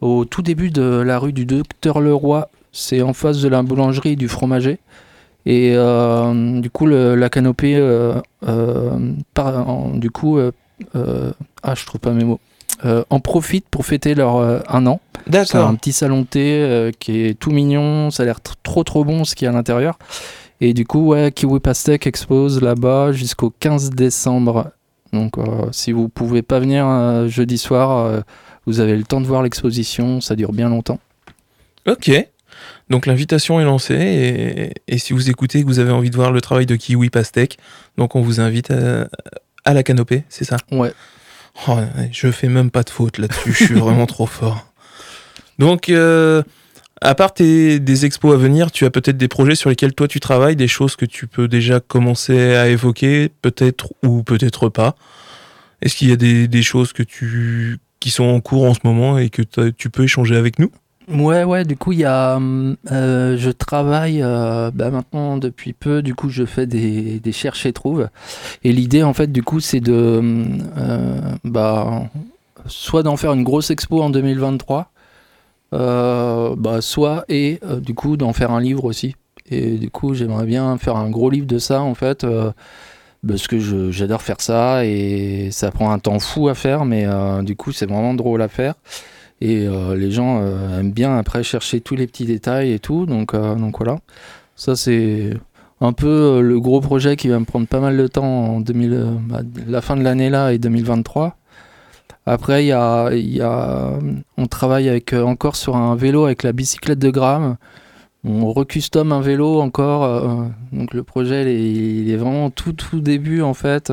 [0.00, 2.48] au tout début de la rue du Docteur Leroy.
[2.72, 4.78] C'est en face de la boulangerie du fromager.
[5.44, 7.76] Et du coup, le- la Canopée,
[9.34, 10.38] par- en- du coup,
[10.94, 12.40] ah, je trouve pas mes mots.
[12.84, 15.00] Euh, en profitent pour fêter leur euh, un an.
[15.26, 15.76] C'est un D'accord.
[15.78, 19.04] petit salon de thé euh, qui est tout mignon, ça a l'air tr- trop trop
[19.04, 19.98] bon ce qu'il y a à l'intérieur.
[20.60, 24.70] Et du coup, ouais, Kiwi Pastèque expose là-bas jusqu'au 15 décembre.
[25.12, 25.34] Donc
[25.72, 28.22] si vous pouvez pas venir jeudi soir,
[28.64, 30.98] vous avez le temps de voir l'exposition, ça dure bien longtemps.
[31.86, 32.10] Ok.
[32.88, 36.30] Donc l'invitation est lancée et, et si vous écoutez que vous avez envie de voir
[36.32, 37.58] le travail de Kiwi Pastèque,
[37.98, 39.08] donc on vous invite à,
[39.64, 40.56] à la canopée, c'est ça?
[40.70, 40.92] Ouais.
[41.68, 41.78] Oh,
[42.10, 44.66] Je fais même pas de faute là-dessus, je suis vraiment trop fort.
[45.58, 46.42] Donc, euh,
[47.00, 50.08] à part tes, des expos à venir, tu as peut-être des projets sur lesquels toi
[50.08, 54.96] tu travailles, des choses que tu peux déjà commencer à évoquer, peut-être ou peut-être pas.
[55.82, 59.18] Est-ce qu'il y a des, choses que tu, qui sont en cours en ce moment
[59.18, 60.70] et que tu peux échanger avec nous?
[61.08, 62.36] Ouais, ouais, du coup, il y a.
[62.36, 67.32] hum, euh, je travaille euh, bah, maintenant depuis peu, du coup, je fais des, des
[67.32, 68.08] cherches et trouves.
[68.64, 70.18] Et l'idée, en fait, du coup, c'est de.
[70.18, 72.04] hum, euh, bah,
[72.66, 74.92] soit d'en faire une grosse expo en 2023,
[75.74, 79.16] euh, bah, soit, et du coup, d'en faire un livre aussi.
[79.50, 82.24] Et du coup, j'aimerais bien faire un gros livre de ça, en fait.
[83.26, 87.06] parce que j'adore faire ça et ça prend un temps fou à faire, mais
[87.42, 88.74] du coup, c'est vraiment drôle à faire.
[89.42, 93.06] Et euh, les gens euh, aiment bien après chercher tous les petits détails et tout.
[93.06, 93.98] Donc, euh, donc voilà.
[94.54, 95.30] Ça, c'est
[95.80, 98.92] un peu le gros projet qui va me prendre pas mal de temps en 2000,
[98.92, 101.36] euh, bah, la fin de l'année là et 2023.
[102.24, 103.98] Après, y a, y a,
[104.36, 107.56] on travaille avec, encore sur un vélo avec la bicyclette de Gram.
[108.22, 110.50] On recustome un vélo encore.
[110.72, 113.92] donc le projet, il est, vraiment tout, tout début en fait.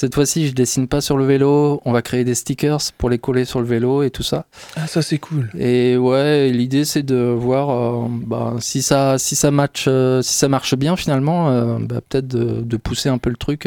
[0.00, 1.82] Cette fois-ci, je dessine pas sur le vélo.
[1.84, 4.46] On va créer des stickers pour les coller sur le vélo et tout ça.
[4.74, 5.50] Ah, ça c'est cool.
[5.58, 10.32] Et ouais, l'idée c'est de voir euh, bah, si ça si ça match euh, si
[10.34, 13.66] ça marche bien finalement, euh, bah, peut-être de, de pousser un peu le truc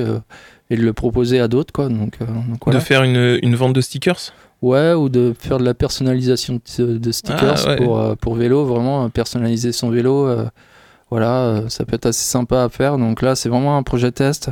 [0.71, 1.87] et de le proposer à d'autres quoi.
[1.87, 2.79] Donc, donc voilà.
[2.79, 4.33] De faire une, une vente de stickers?
[4.63, 7.75] Ouais, ou de faire de la personnalisation de, de stickers Ah, ouais.
[7.75, 10.27] pour, pour vélo, vraiment personnaliser son vélo.
[11.11, 12.97] voilà, ça peut être assez sympa à faire.
[12.97, 14.49] Donc là, c'est vraiment un projet test.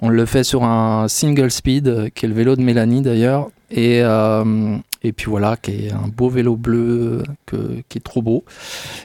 [0.00, 3.48] On le fait sur un single speed, euh, qui est le vélo de Mélanie d'ailleurs.
[3.70, 8.44] Et, euh, et puis voilà, qui est un beau vélo bleu, qui est trop beau.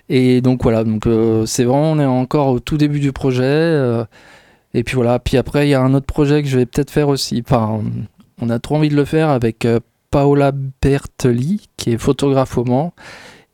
[0.10, 4.06] Et donc voilà, donc euh, c'est on est encore au tout début du projet.
[4.74, 6.92] et puis voilà, puis après, il y a un autre projet que je vais peut-être
[6.92, 7.44] faire aussi.
[8.42, 9.68] On a trop envie de le faire avec
[10.12, 12.94] Paola Bertoli, qui est photographe au Mans.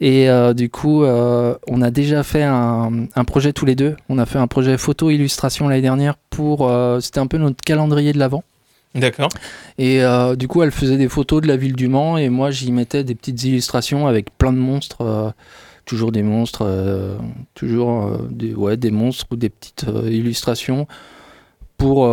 [0.01, 3.95] Et euh, du coup, euh, on a déjà fait un, un projet tous les deux.
[4.09, 6.67] On a fait un projet photo-illustration l'année dernière pour.
[6.69, 8.43] euh, C'était un peu notre calendrier de l'avant.
[8.93, 9.29] D'accord.
[9.77, 10.01] Et
[10.37, 13.03] du coup, elle faisait des photos de la ville du Mans et moi, j'y mettais
[13.03, 15.33] des petites illustrations avec plein de monstres.
[15.85, 16.65] toujours des monstres,
[17.55, 20.87] toujours des, ouais, des monstres ou des petites illustrations
[21.77, 22.07] pour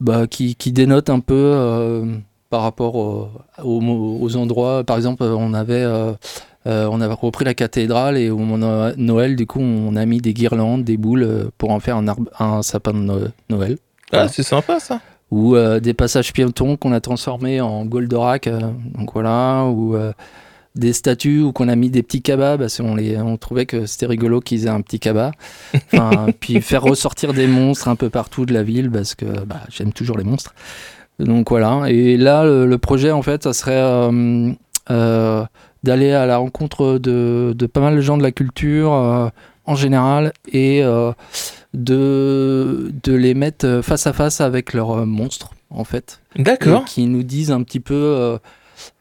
[0.00, 2.04] bah, qui, qui dénotent un peu
[2.48, 3.28] par rapport au-
[3.62, 4.82] aux, aux endroits.
[4.84, 6.12] Par exemple, on avait euh,
[6.66, 8.58] euh, on avait repris la cathédrale et au moment
[8.90, 11.96] de Noël, du coup, on a mis des guirlandes, des boules euh, pour en faire
[11.96, 13.18] un, arbre, un sapin de No-
[13.48, 13.78] Noël
[14.12, 15.00] Ah, c'est sympa ça.
[15.30, 18.60] ou euh, des passages piétons qu'on a transformés en Goldorak, euh,
[18.98, 19.96] donc voilà, ou
[20.76, 23.86] des statues ou qu'on a mis des petits cabas parce qu'on les, on trouvait que
[23.86, 25.32] c'était rigolo qu'ils aient un petit cabas.
[25.92, 29.62] Enfin, puis faire ressortir des monstres un peu partout de la ville parce que bah,
[29.68, 30.54] j'aime toujours les monstres.
[31.18, 31.82] Donc voilà.
[31.88, 34.52] Et là, le, le projet en fait, ça serait euh,
[34.90, 35.44] euh,
[35.82, 39.28] d'aller à la rencontre de, de pas mal de gens de la culture euh,
[39.66, 41.12] en général et euh,
[41.74, 46.84] de, de les mettre face à face avec leurs euh, monstres en fait D'accord.
[46.84, 47.94] qui nous disent un petit peu.
[47.94, 48.38] euh,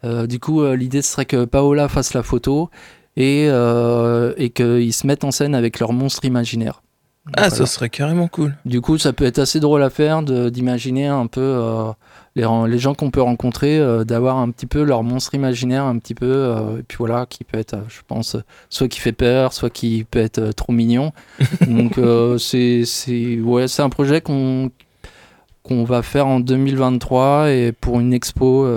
[0.03, 2.69] euh, du coup, euh, l'idée serait que Paola fasse la photo
[3.15, 6.81] et, euh, et qu'ils se mettent en scène avec leur monstre imaginaire.
[7.27, 7.49] Ah, Voilà.
[7.51, 8.55] ça serait carrément cool.
[8.65, 11.91] Du coup, ça peut être assez drôle à faire d'imaginer un peu euh,
[12.35, 16.15] les, gens qu'on peut rencontrer, euh, d'avoir un petit peu leur monstre imaginaire, un petit
[16.15, 18.37] peu, euh, et puis voilà, qui peut être, euh, je pense,
[18.69, 21.11] soit qui fait peur, soit qui peut être trop mignon.
[21.67, 21.99] Donc,
[22.39, 24.71] c'est c'est- ouais, c'est un projet qu'on
[25.63, 28.67] qu'on va faire en 2023 et pour une expo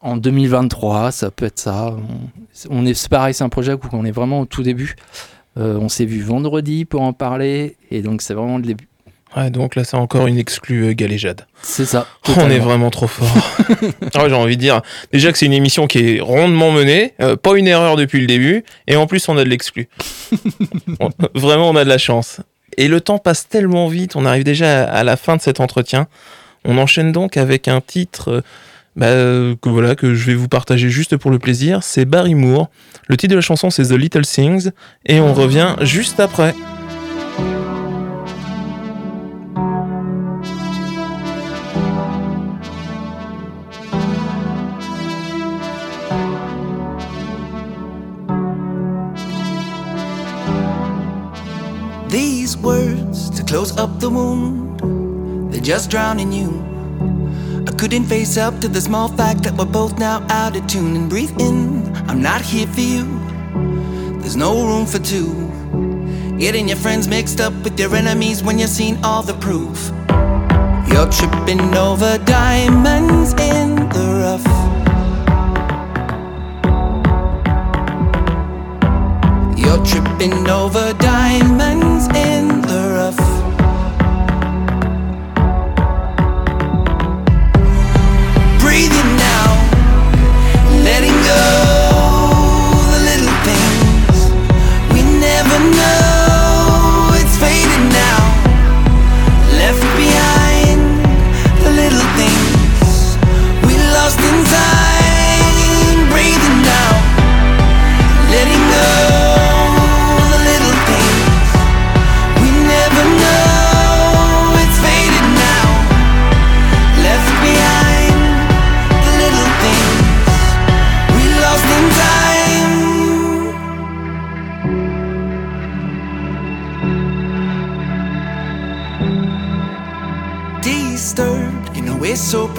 [0.00, 1.94] en 2023, ça peut être ça.
[2.70, 4.94] On, on est c'est pareil, c'est un projet où on est vraiment au tout début.
[5.58, 8.87] Euh, on s'est vu vendredi pour en parler et donc c'est vraiment le début.
[9.36, 11.46] Ouais, donc là, c'est encore une exclue euh, galéjade.
[11.62, 12.06] C'est ça.
[12.36, 13.28] On est vraiment trop fort.
[14.14, 14.80] Ah J'ai envie de dire,
[15.12, 18.26] déjà que c'est une émission qui est rondement menée, euh, pas une erreur depuis le
[18.26, 19.88] début, et en plus on a de l'exclu.
[21.00, 22.40] On- vraiment, on a de la chance.
[22.78, 26.06] Et le temps passe tellement vite, on arrive déjà à, la fin de cet entretien.
[26.64, 28.40] On enchaîne donc avec un titre euh,
[28.96, 31.82] bah, euh, que voilà que je vais vous partager juste pour le plaisir.
[31.82, 32.68] C'est Barry Moore.
[33.08, 34.70] Le titre de la chanson c'est The Little Things,
[35.06, 36.54] et on revient juste après.
[53.48, 56.50] Close up the wound—they're just drown in you.
[57.66, 60.94] I couldn't face up to the small fact that we're both now out of tune
[60.94, 61.84] and breathe in.
[62.08, 63.04] I'm not here for you.
[64.20, 65.32] There's no room for two.
[66.38, 69.90] Getting your friends mixed up with your enemies when you've seen all the proof.
[70.90, 74.97] You're tripping over diamonds in the rough.
[79.68, 83.37] You're tripping over diamonds in the rough.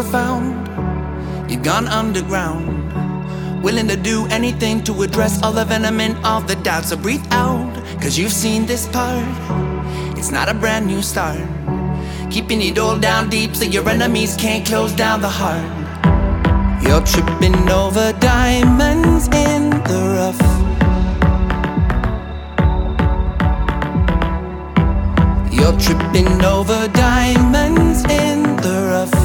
[0.09, 1.51] Profound.
[1.51, 2.65] You've gone underground.
[3.63, 6.89] Willing to do anything to address all the venom and all the doubts.
[6.89, 9.23] So breathe out, cause you've seen this part.
[10.17, 11.39] It's not a brand new start.
[12.31, 15.67] Keeping it all down deep so your enemies can't close down the heart.
[16.81, 20.41] You're tripping over diamonds in the rough.
[25.53, 29.18] You're tripping over diamonds in the rough.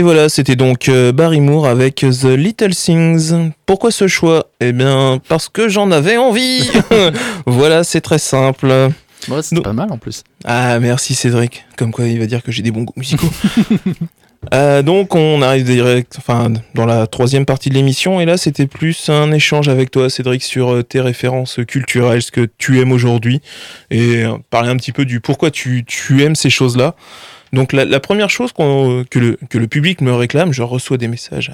[0.00, 3.50] Et voilà, c'était donc euh, Barry Moore avec The Little Things.
[3.66, 4.46] Pourquoi ce choix?
[4.58, 6.70] Eh bien, parce que j'en avais envie.
[7.46, 8.68] voilà, c'est très simple.
[9.28, 10.24] Ouais, c'est pas mal en plus.
[10.46, 11.66] Ah, merci Cédric.
[11.76, 13.28] Comme quoi, il va dire que j'ai des bons goûts musicaux.
[14.54, 18.66] Euh, donc, on arrive direct, enfin, dans la troisième partie de l'émission, et là, c'était
[18.66, 22.92] plus un échange avec toi, Cédric, sur euh, tes références culturelles, ce que tu aimes
[22.92, 23.42] aujourd'hui,
[23.90, 26.94] et euh, parler un petit peu du pourquoi tu, tu aimes ces choses-là.
[27.52, 31.08] Donc, la, la première chose que, le, que le public me réclame, je reçois des
[31.08, 31.50] messages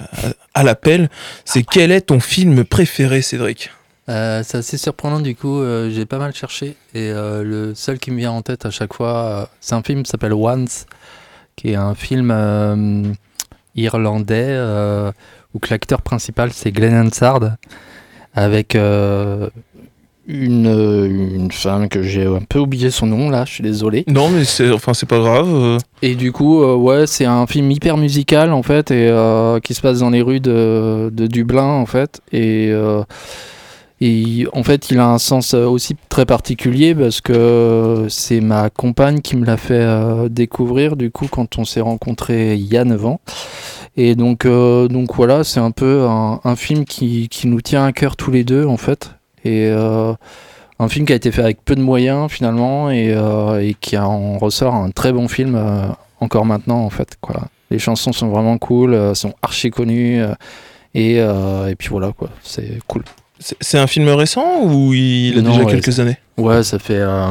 [0.54, 1.08] à, à l'appel,
[1.44, 3.70] c'est quel est ton film préféré, Cédric?
[4.08, 7.98] Euh, c'est assez surprenant du coup, euh, j'ai pas mal cherché et euh, le seul
[7.98, 10.86] qui me vient en tête à chaque fois, c'est un film qui s'appelle Once,
[11.56, 13.16] qui est un film
[13.74, 14.56] irlandais
[15.54, 17.56] où l'acteur principal c'est Glenn Hansard
[18.34, 19.50] avec euh,
[20.26, 20.66] une,
[21.34, 24.04] une femme que j'ai un peu oublié son nom là, je suis désolé.
[24.08, 25.48] Non, mais c'est enfin, c'est pas grave.
[25.48, 29.60] euh, Et du coup, euh, ouais, c'est un film hyper musical en fait, et euh,
[29.60, 32.20] qui se passe dans les rues de, de Dublin en fait.
[32.32, 33.02] Et, euh,
[34.00, 39.20] et en fait, il a un sens aussi très particulier parce que c'est ma compagne
[39.20, 39.86] qui me l'a fait
[40.28, 43.20] découvrir du coup quand on s'est rencontrés il y a 9 ans.
[43.96, 47.86] Et donc, euh, donc voilà, c'est un peu un, un film qui, qui nous tient
[47.86, 49.12] à cœur tous les deux en fait.
[49.46, 50.12] Et euh,
[50.78, 53.96] un film qui a été fait avec peu de moyens finalement et, euh, et qui
[53.96, 55.86] en ressort un très bon film euh,
[56.20, 57.16] encore maintenant en fait.
[57.20, 57.42] Quoi.
[57.70, 60.20] Les chansons sont vraiment cool, sont archi connues
[60.94, 63.02] et, et puis voilà quoi, c'est cool.
[63.38, 66.16] C'est un film récent ou il a Non, déjà ouais, quelques années?
[66.38, 66.96] Ouais, ça fait.
[66.96, 67.26] euh,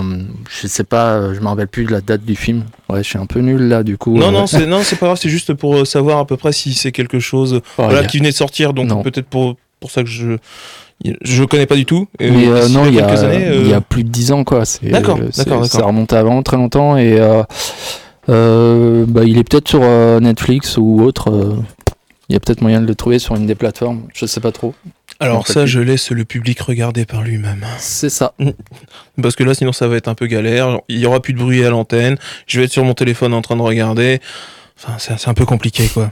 [0.61, 2.63] je sais pas, je me rappelle plus de la date du film.
[2.89, 4.15] Ouais, je suis un peu nul là, du coup.
[4.15, 6.51] Non, euh, non, c'est non, c'est pas grave, c'est juste pour savoir à peu près
[6.51, 10.03] si c'est quelque chose voilà, a- qui venait de sortir, donc peut-être pour, pour ça
[10.03, 10.37] que je
[11.21, 12.07] je connais pas du tout.
[12.19, 14.09] Mais euh, s'il non, il y, a, quelques années, euh, il y a plus de
[14.09, 14.65] 10 ans, quoi.
[14.65, 15.79] C'est- D'accord, c'est- d'accord, d'accord.
[15.81, 17.43] Ça remonte à avant très longtemps et euh,
[18.29, 21.29] euh, bah, il est peut-être sur euh, Netflix ou autre.
[21.31, 21.55] euh,
[22.29, 24.01] Il y a peut-être moyen de le trouver sur une des plateformes.
[24.13, 24.73] Je sais pas trop.
[25.19, 27.63] Alors ça, je laisse le public regarder par lui-même.
[27.77, 28.33] C'est ça.
[29.21, 30.79] Parce que là, sinon, ça va être un peu galère.
[30.89, 32.17] Il y aura plus de bruit à l'antenne.
[32.47, 34.19] Je vais être sur mon téléphone en train de regarder.
[34.77, 36.09] Enfin, c'est c'est un peu compliqué, quoi.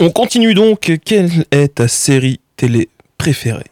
[0.00, 0.98] On continue donc.
[1.04, 3.66] Quelle est ta série télé préférée?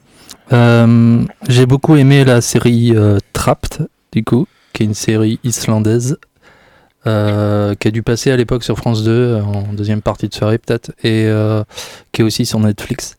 [0.53, 6.19] Euh, J'ai beaucoup aimé la série euh, Trapped, du coup, qui est une série islandaise.
[7.07, 10.35] euh, qui a dû passer à l'époque sur France 2 euh, en deuxième partie de
[10.35, 11.31] soirée peut-être et
[12.13, 13.17] qui est aussi sur Netflix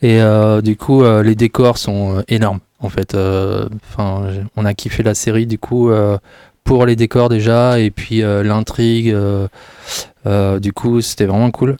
[0.00, 0.20] et
[0.62, 4.22] du coup les décors sont énormes en fait enfin
[4.54, 5.90] on a kiffé la série du coup
[6.62, 9.12] pour les décors déjà et puis l'intrigue
[10.60, 11.76] du coup c'était vraiment cool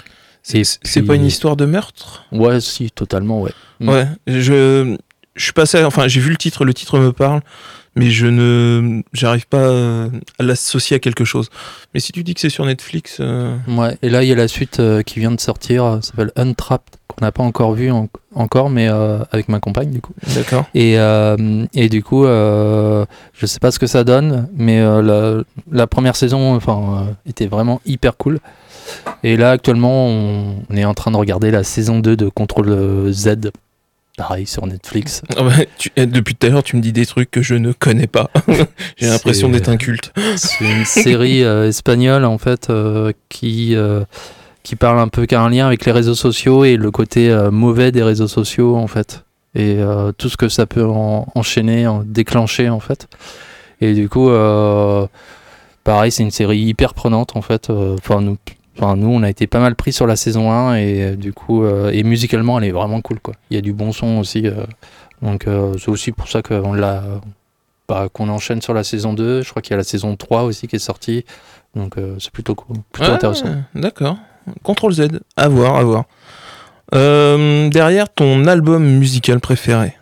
[0.83, 2.25] C'est puis- pas une histoire de meurtre?
[2.33, 3.89] Ouais si totalement ouais Mm.
[3.91, 4.07] Ouais.
[4.27, 4.97] Je,
[5.35, 5.85] je suis passé.
[5.85, 6.65] Enfin, j'ai vu le titre.
[6.65, 7.43] Le titre me parle.
[7.99, 11.49] Mais je ne, j'arrive pas euh, à l'associer à quelque chose.
[11.95, 14.35] Mais si tu dis que c'est sur Netflix, euh, Ouais, et là il y a
[14.35, 17.91] la suite euh, qui vient de sortir, ça s'appelle Untrapped, qu'on n'a pas encore vu
[17.91, 20.13] en- encore, mais euh, avec ma compagne du coup.
[20.35, 20.67] d'accord.
[20.75, 20.97] Et,
[21.75, 23.07] et du coup, je
[23.47, 25.43] sais pas ce que ça donne, mais la,
[25.73, 28.41] la première saison enfin, était vraiment hyper cool.
[29.23, 33.11] Et là actuellement, on, on est en train de regarder la saison 2 de Contrôle
[33.13, 33.51] Z,
[34.17, 35.23] pareil sur Netflix.
[35.37, 35.43] Ah
[35.79, 38.07] tu- eh, depuis tout à l'heure, tu me dis des trucs que je ne connais
[38.07, 38.31] pas.
[38.97, 40.13] j'ai l'impression d'être un culte.
[40.37, 44.05] C'est une série euh, espagnole en fait euh, qui euh,
[44.63, 47.31] qui parle un peu qui a un lien avec les réseaux sociaux et le côté
[47.31, 49.23] euh, mauvais des réseaux sociaux en fait
[49.55, 53.07] et euh, tout ce que ça peut en- enchaîner, en déclencher en fait.
[53.81, 55.07] Et du coup, euh,
[55.85, 57.71] pareil, c'est une série hyper prenante en fait.
[57.71, 58.37] Euh, Enfin nous,
[58.79, 61.33] enfin nous, on a été pas mal pris sur la saison 1 et euh, du
[61.33, 63.35] coup euh, et musicalement, elle est vraiment cool quoi.
[63.51, 64.47] Il y a du bon son aussi.
[64.47, 64.65] euh,
[65.23, 67.03] donc euh, c'est aussi pour ça qu'on l'a
[67.89, 69.43] bah, qu'on enchaîne sur la saison 2.
[69.43, 71.25] Je crois qu'il y a la saison 3 aussi qui est sortie.
[71.75, 73.47] Donc c'est plutôt cool, plutôt intéressant.
[73.75, 74.17] D'accord.
[74.63, 75.09] Contrôle Z.
[75.37, 76.05] À voir, à voir.
[76.93, 79.93] Derrière ton album musical préféré?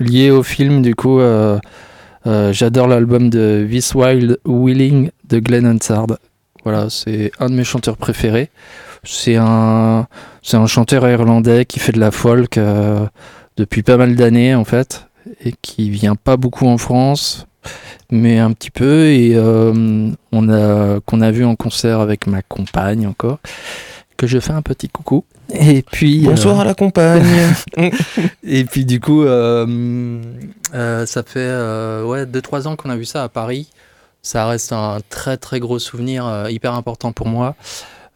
[0.00, 1.20] Lié au film, du coup,
[2.26, 6.06] euh, j'adore l'album de This Wild Willing de Glenn Hansard.
[6.64, 8.50] Voilà, c'est un de mes chanteurs préférés.
[9.02, 10.06] C'est un,
[10.42, 13.06] c'est un chanteur irlandais qui fait de la folk euh,
[13.56, 15.06] depuis pas mal d'années en fait
[15.44, 17.46] et qui vient pas beaucoup en France,
[18.10, 22.42] mais un petit peu et euh, on a qu'on a vu en concert avec ma
[22.42, 23.38] compagne encore
[24.18, 25.24] que je fais un petit coucou.
[25.54, 27.24] Et puis Bonsoir euh, à la compagne.
[28.44, 29.64] et puis du coup, ça
[31.22, 31.48] fait
[32.04, 33.70] ouais, 2-3 ans qu'on a vu ça à Paris.
[34.22, 37.54] Ça reste un très très gros souvenir euh, hyper important pour moi.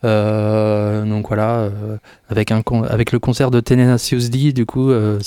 [0.04, 1.96] Euh, donc voilà, euh,
[2.28, 5.18] avec, un con- avec le concert de Tenacious D, du coup, euh,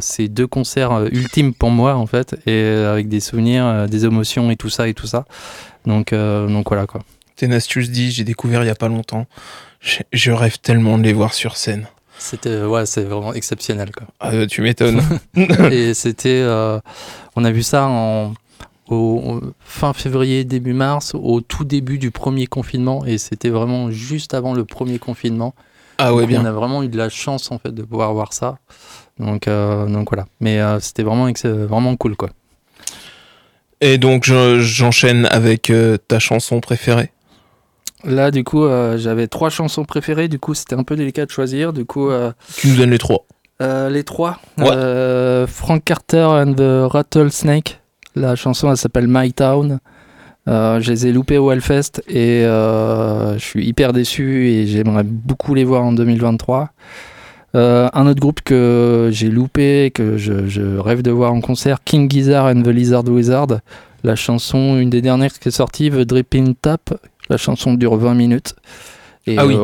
[0.00, 4.56] c'est deux concerts ultimes pour moi en fait, et avec des souvenirs, des émotions et
[4.56, 5.26] tout ça et tout ça.
[5.84, 7.02] Donc, donc voilà quoi.
[7.36, 9.26] Tenacious D, j'ai découvert il y a pas longtemps.
[9.80, 11.86] Je, je rêve tellement de les voir sur scène.
[12.18, 14.06] C'était ouais, c'est vraiment exceptionnel quoi.
[14.20, 15.02] Ah, tu m'étonnes.
[15.70, 16.42] et c'était
[17.36, 18.32] on a vu ça en
[18.92, 24.34] au, fin février début mars au tout début du premier confinement et c'était vraiment juste
[24.34, 25.54] avant le premier confinement
[25.98, 26.42] Ah ouais, Donc, bien.
[26.42, 28.58] on a vraiment eu de la chance en fait de pouvoir voir ça
[29.18, 32.30] donc euh, donc voilà mais euh, c'était vraiment vraiment cool quoi
[33.80, 37.10] Et donc, je- j'enchaîne avec euh, ta chanson préférée.
[38.04, 41.30] là du coup euh, j'avais trois chansons préférées du coup c'était un peu délicat de
[41.30, 43.24] choisir du coup euh, Tu nous donnes les trois.
[43.60, 44.38] Euh, les trois.
[44.56, 44.68] Ouais.
[44.70, 47.80] Euh, Frank Carter and the Rattlesnake.
[48.18, 49.78] La chanson, elle s'appelle My Town.
[50.48, 55.04] Euh, je les ai loupés au Hellfest et euh, je suis hyper déçu et j'aimerais
[55.04, 56.70] beaucoup les voir en 2023.
[57.54, 61.78] Euh, un autre groupe que j'ai loupé, que je, je rêve de voir en concert,
[61.84, 63.60] King Gizzard and the Lizard Wizard.
[64.02, 66.94] La chanson, une des dernières qui est sortie, The Dripping Tap.
[67.28, 68.56] La chanson dure 20 minutes.
[69.26, 69.56] Et, Ah oui.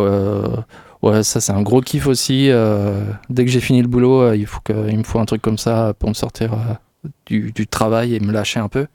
[1.02, 2.50] Ouais, ça c'est un gros kiff aussi.
[3.28, 5.58] dès que j'ai fini le boulot, il, faut que, il me faut un truc comme
[5.58, 6.52] ça pour me sortir
[7.26, 8.86] du, du travail et me lâcher un peu.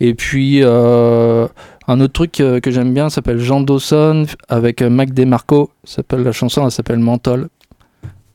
[0.00, 1.48] Et puis euh,
[1.88, 5.70] un autre truc euh, que j'aime bien s'appelle Jean Dawson avec euh, Mac DeMarco.
[5.84, 7.48] S'appelle la chanson, elle s'appelle Menthol.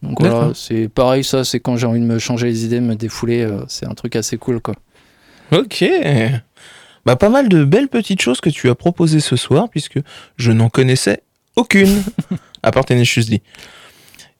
[0.01, 2.95] Donc voilà, c'est pareil ça, c'est quand j'ai envie de me changer les idées, me
[2.95, 4.75] défouler, euh, c'est un truc assez cool quoi.
[5.53, 5.85] Ok.
[7.05, 9.99] Bah, pas mal de belles petites choses que tu as proposées ce soir, puisque
[10.37, 11.21] je n'en connaissais
[11.55, 12.01] aucune,
[12.63, 13.41] à part Tenacious D.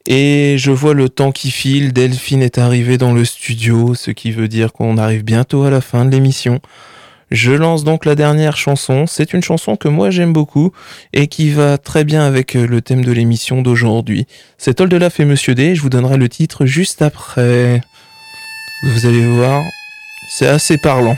[0.06, 4.32] Et je vois le temps qui file, Delphine est arrivée dans le studio, ce qui
[4.32, 6.60] veut dire qu'on arrive bientôt à la fin de l'émission.
[7.32, 9.06] Je lance donc la dernière chanson.
[9.08, 10.72] C'est une chanson que moi j'aime beaucoup
[11.14, 14.28] et qui va très bien avec euh, le thème de l'émission d'aujourd'hui.
[14.60, 15.74] C'est Oldelaf et Monsieur D.
[15.74, 17.82] Je vous donnerai le titre juste après.
[18.84, 19.64] Vous allez voir,
[20.30, 21.18] c'est assez parlant.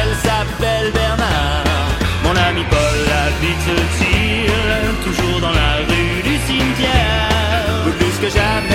[0.00, 1.64] elle s'appelle Bernard.
[2.24, 4.50] Mon ami Paul habite-t-il
[5.04, 7.28] toujours dans la rue du cimetière?
[7.98, 8.67] Plus que jamais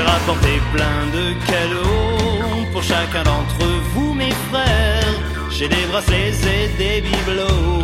[0.00, 5.14] rapporté plein de cadeaux pour chacun d'entre vous, mes frères.
[5.50, 7.82] J'ai des bracelets et des bibelots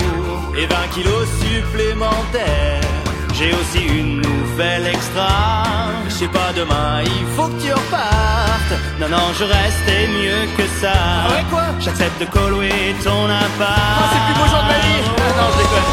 [0.57, 2.81] et 20 kilos supplémentaires.
[3.35, 5.65] J'ai aussi une nouvelle extra.
[6.09, 8.75] Je sais pas, demain il faut que tu repartes.
[9.01, 10.93] Non, non, je restais mieux que ça.
[10.95, 11.65] Ah ouais, quoi?
[11.81, 13.99] J'accepte de coller ton appart.
[13.99, 15.03] Ah, c'est le plus beau jour de ma vie.
[15.19, 15.89] Ah, non, je déconne.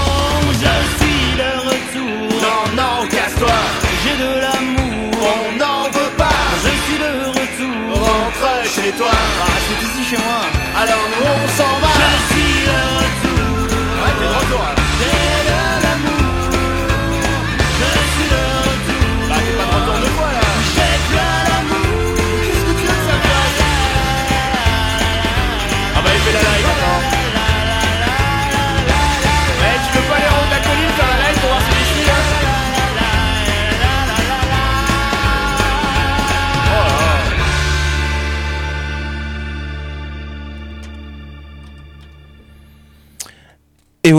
[0.62, 2.22] Je suis de retour.
[2.46, 3.58] Non, non, casse-toi.
[4.04, 4.71] J'ai de l'amour.
[8.72, 9.12] Chez toi.
[9.12, 10.42] Ah, c'est ici chez moi.
[10.82, 13.01] Alors nous on s'en va.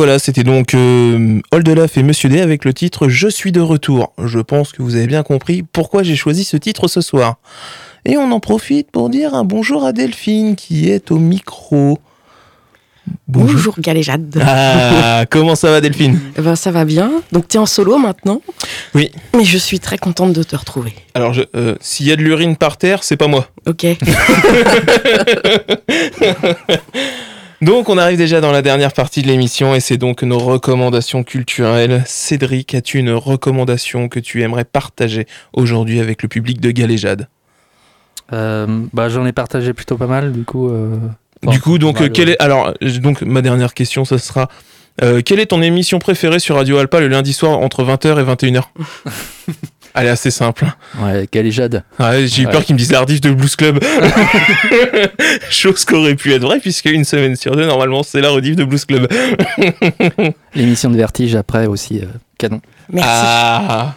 [0.05, 4.13] Voilà, c'était donc euh, Oldelaf et Monsieur D avec le titre Je suis de retour.
[4.21, 7.37] Je pense que vous avez bien compris pourquoi j'ai choisi ce titre ce soir.
[8.05, 12.01] Et on en profite pour dire un bonjour à Delphine qui est au micro.
[13.29, 14.43] Bonjour Galéjade.
[14.45, 16.19] Ah, comment ça va Delphine?
[16.37, 17.13] Eh ben, ça va bien.
[17.31, 18.43] Donc tu es en solo maintenant?
[18.97, 19.13] Oui.
[19.37, 20.95] Mais je suis très contente de te retrouver.
[21.15, 23.47] Alors, euh, s'il y a de l'urine par terre, c'est pas moi.
[23.69, 23.87] Ok.
[27.63, 31.23] Donc, on arrive déjà dans la dernière partie de l'émission et c'est donc nos recommandations
[31.23, 32.03] culturelles.
[32.07, 37.29] Cédric, as-tu une recommandation que tu aimerais partager aujourd'hui avec le public de Galéjade?
[38.33, 40.71] Euh, bah, J'en ai partagé plutôt pas mal, du coup.
[40.71, 40.97] euh,
[41.49, 44.49] Du coup, donc, euh, quelle est alors euh, donc ma dernière question, ça sera
[45.25, 48.63] quelle est ton émission préférée sur Radio Alpa le lundi soir entre 20h et 21h
[49.95, 50.65] Elle est assez simple.
[50.99, 51.85] Ouais, Galéjade.
[51.99, 52.53] Ouais, j'ai eu Ouais.
[52.53, 53.79] peur qu'ils me disent la rediff de Blues Club.
[55.51, 58.57] Chose qui aurait pu être vraie puisque une semaine sur deux normalement c'est la rediff
[58.57, 59.07] de Blues Club.
[60.55, 62.07] L'émission de Vertige après aussi, euh,
[62.39, 62.61] canon.
[62.91, 63.11] Merci.
[63.13, 63.95] Ah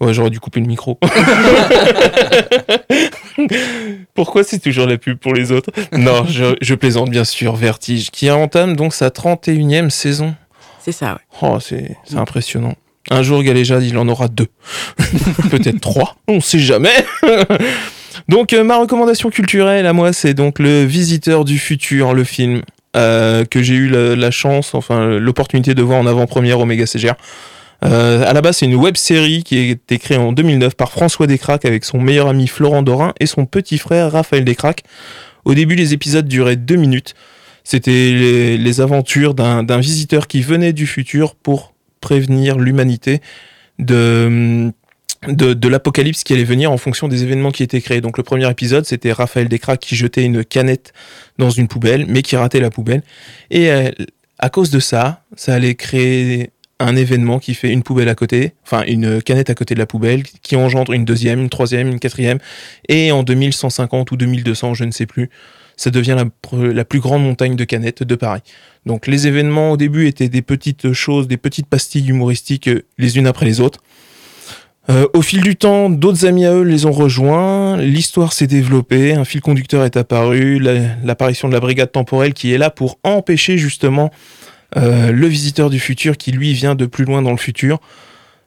[0.00, 0.98] Ouais, j'aurais dû couper le micro.
[4.14, 5.70] Pourquoi c'est toujours la pub pour les autres?
[5.92, 7.54] Non, je, je plaisante bien sûr.
[7.56, 10.34] Vertige, qui entame donc sa 31e saison.
[10.82, 11.20] C'est ça, ouais.
[11.42, 12.74] Oh, c'est impressionnant.
[13.10, 14.46] Un jour, Galéjade, il en aura deux.
[15.50, 17.04] Peut-être trois, on sait jamais.
[18.28, 22.62] donc, euh, ma recommandation culturelle à moi, c'est donc Le Visiteur du Futur, le film
[22.96, 27.14] euh, que j'ai eu la, chance, enfin l'opportunité de voir en avant-première au Méga CGR.
[27.84, 30.92] Euh, à la base, c'est une web série qui a été créée en 2009 par
[30.92, 34.84] François Descraques avec son meilleur ami Florent Dorin et son petit frère Raphaël Descraques.
[35.44, 37.14] Au début, les épisodes duraient deux minutes.
[37.64, 38.12] C'était
[38.58, 43.20] les, aventures d'un visiteur qui venait du futur pour prévenir l'humanité
[43.78, 44.72] de,
[45.28, 48.00] de, l'apocalypse qui allait venir en fonction des événements qui étaient créés.
[48.00, 50.92] Donc le premier épisode, c'était Raphaël Descraques qui jetait une canette
[51.38, 53.02] dans une poubelle, mais qui ratait la poubelle.
[53.50, 53.90] Et euh,
[54.38, 58.54] à cause de ça, ça allait créer un événement qui fait une poubelle à côté,
[58.64, 62.00] enfin une canette à côté de la poubelle, qui engendre une deuxième, une troisième, une
[62.00, 62.38] quatrième,
[62.88, 65.28] et en 2150 ou 2200, je ne sais plus,
[65.80, 66.14] ça devient
[66.52, 68.42] la, plus grande montagne de canettes de Paris.
[68.84, 73.16] Donc les événements au début étaient des petites choses, des petites pastilles humoristiques euh, les
[73.16, 73.80] unes après les autres.
[74.90, 79.14] Euh, au fil du temps, d'autres amis à eux les ont rejoints, l'histoire s'est développée,
[79.14, 82.98] un fil conducteur est apparu, la- l'apparition de la brigade temporelle qui est là pour
[83.02, 84.10] empêcher justement
[84.76, 87.80] euh, le visiteur du futur qui lui vient de plus loin dans le futur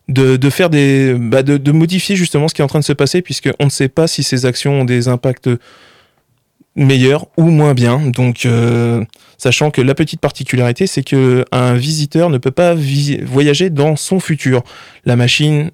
[0.07, 2.85] de, de faire des bah, de, de modifier justement ce qui est en train de
[2.85, 5.49] se passer puisque on ne sait pas si ces actions ont des impacts
[6.75, 7.99] meilleurs ou moins bien.
[7.99, 9.03] Donc euh,
[9.37, 14.19] sachant que la petite particularité c'est que un visiteur ne peut pas voyager dans son
[14.19, 14.63] futur.
[15.05, 15.71] La machine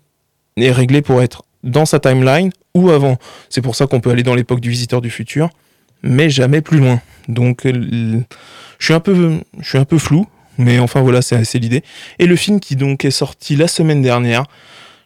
[0.57, 3.17] est réglée pour être dans sa timeline ou avant.
[3.49, 5.49] C'est pour ça qu'on peut aller dans l'époque du visiteur du futur
[6.03, 7.01] mais jamais plus loin.
[7.27, 8.23] Donc je
[8.79, 10.27] suis un peu je flou
[10.57, 11.83] mais enfin voilà c'est c'est l'idée.
[12.19, 14.43] Et le film qui donc est sorti la semaine dernière,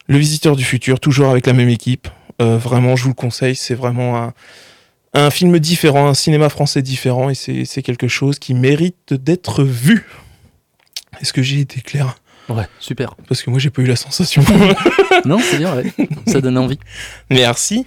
[0.08, 2.08] Le Visiteur du Futur, toujours avec la même équipe.
[2.41, 4.34] Euh, vraiment, je vous le conseille, c'est vraiment un,
[5.14, 10.05] un film différent, un cinéma français différent, et c'est quelque chose qui mérite d'être vu.
[11.22, 12.16] Est-ce que j'ai été clair?
[12.49, 13.16] Ouais, super.
[13.28, 14.43] Parce que moi, j'ai pas eu la sensation.
[15.26, 15.93] non, c'est bien, ouais.
[16.28, 16.80] Ça donne envie.
[17.30, 17.86] Merci.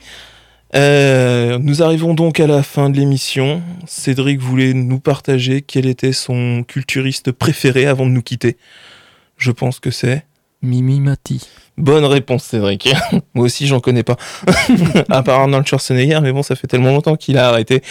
[0.74, 3.62] Euh, nous arrivons donc à la fin de l'émission.
[3.86, 8.56] Cédric voulait nous partager quel était son culturiste préféré avant de nous quitter.
[9.36, 10.24] Je pense que c'est.
[10.62, 11.46] Mimi Mati.
[11.78, 12.88] Bonne réponse, Cédric.
[13.34, 14.16] Moi aussi, j'en connais pas.
[15.10, 17.82] à part Arnold Schwarzenegger, mais bon, ça fait tellement longtemps qu'il a arrêté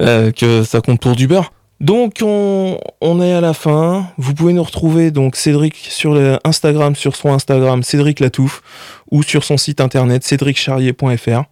[0.00, 1.52] euh, que ça compte pour du beurre.
[1.80, 4.06] Donc, on, est à la fin.
[4.18, 8.62] Vous pouvez nous retrouver, donc, Cédric sur Instagram, sur son Instagram, Cédric Latouffe,
[9.10, 11.44] ou sur son site internet, cédriccharrier.fr.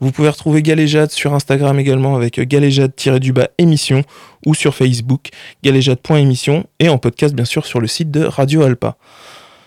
[0.00, 4.02] Vous pouvez retrouver Galéjade sur Instagram également avec galéjade-du-bas émission
[4.44, 5.28] ou sur Facebook
[5.62, 8.96] galéjade.émission et en podcast bien sûr sur le site de Radio Alpa.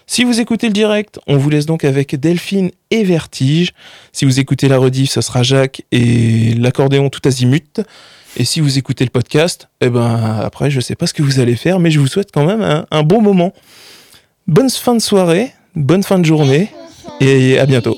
[0.09, 3.73] Si vous écoutez le direct, on vous laisse donc avec Delphine et Vertige.
[4.13, 7.81] Si vous écoutez la rediff, ce sera Jacques et l'accordéon tout azimut.
[8.37, 11.41] Et si vous écoutez le podcast, eh ben après je sais pas ce que vous
[11.41, 13.51] allez faire, mais je vous souhaite quand même un, un bon moment.
[14.47, 16.71] Bonne fin de soirée, bonne fin de journée
[17.19, 17.97] et à bientôt.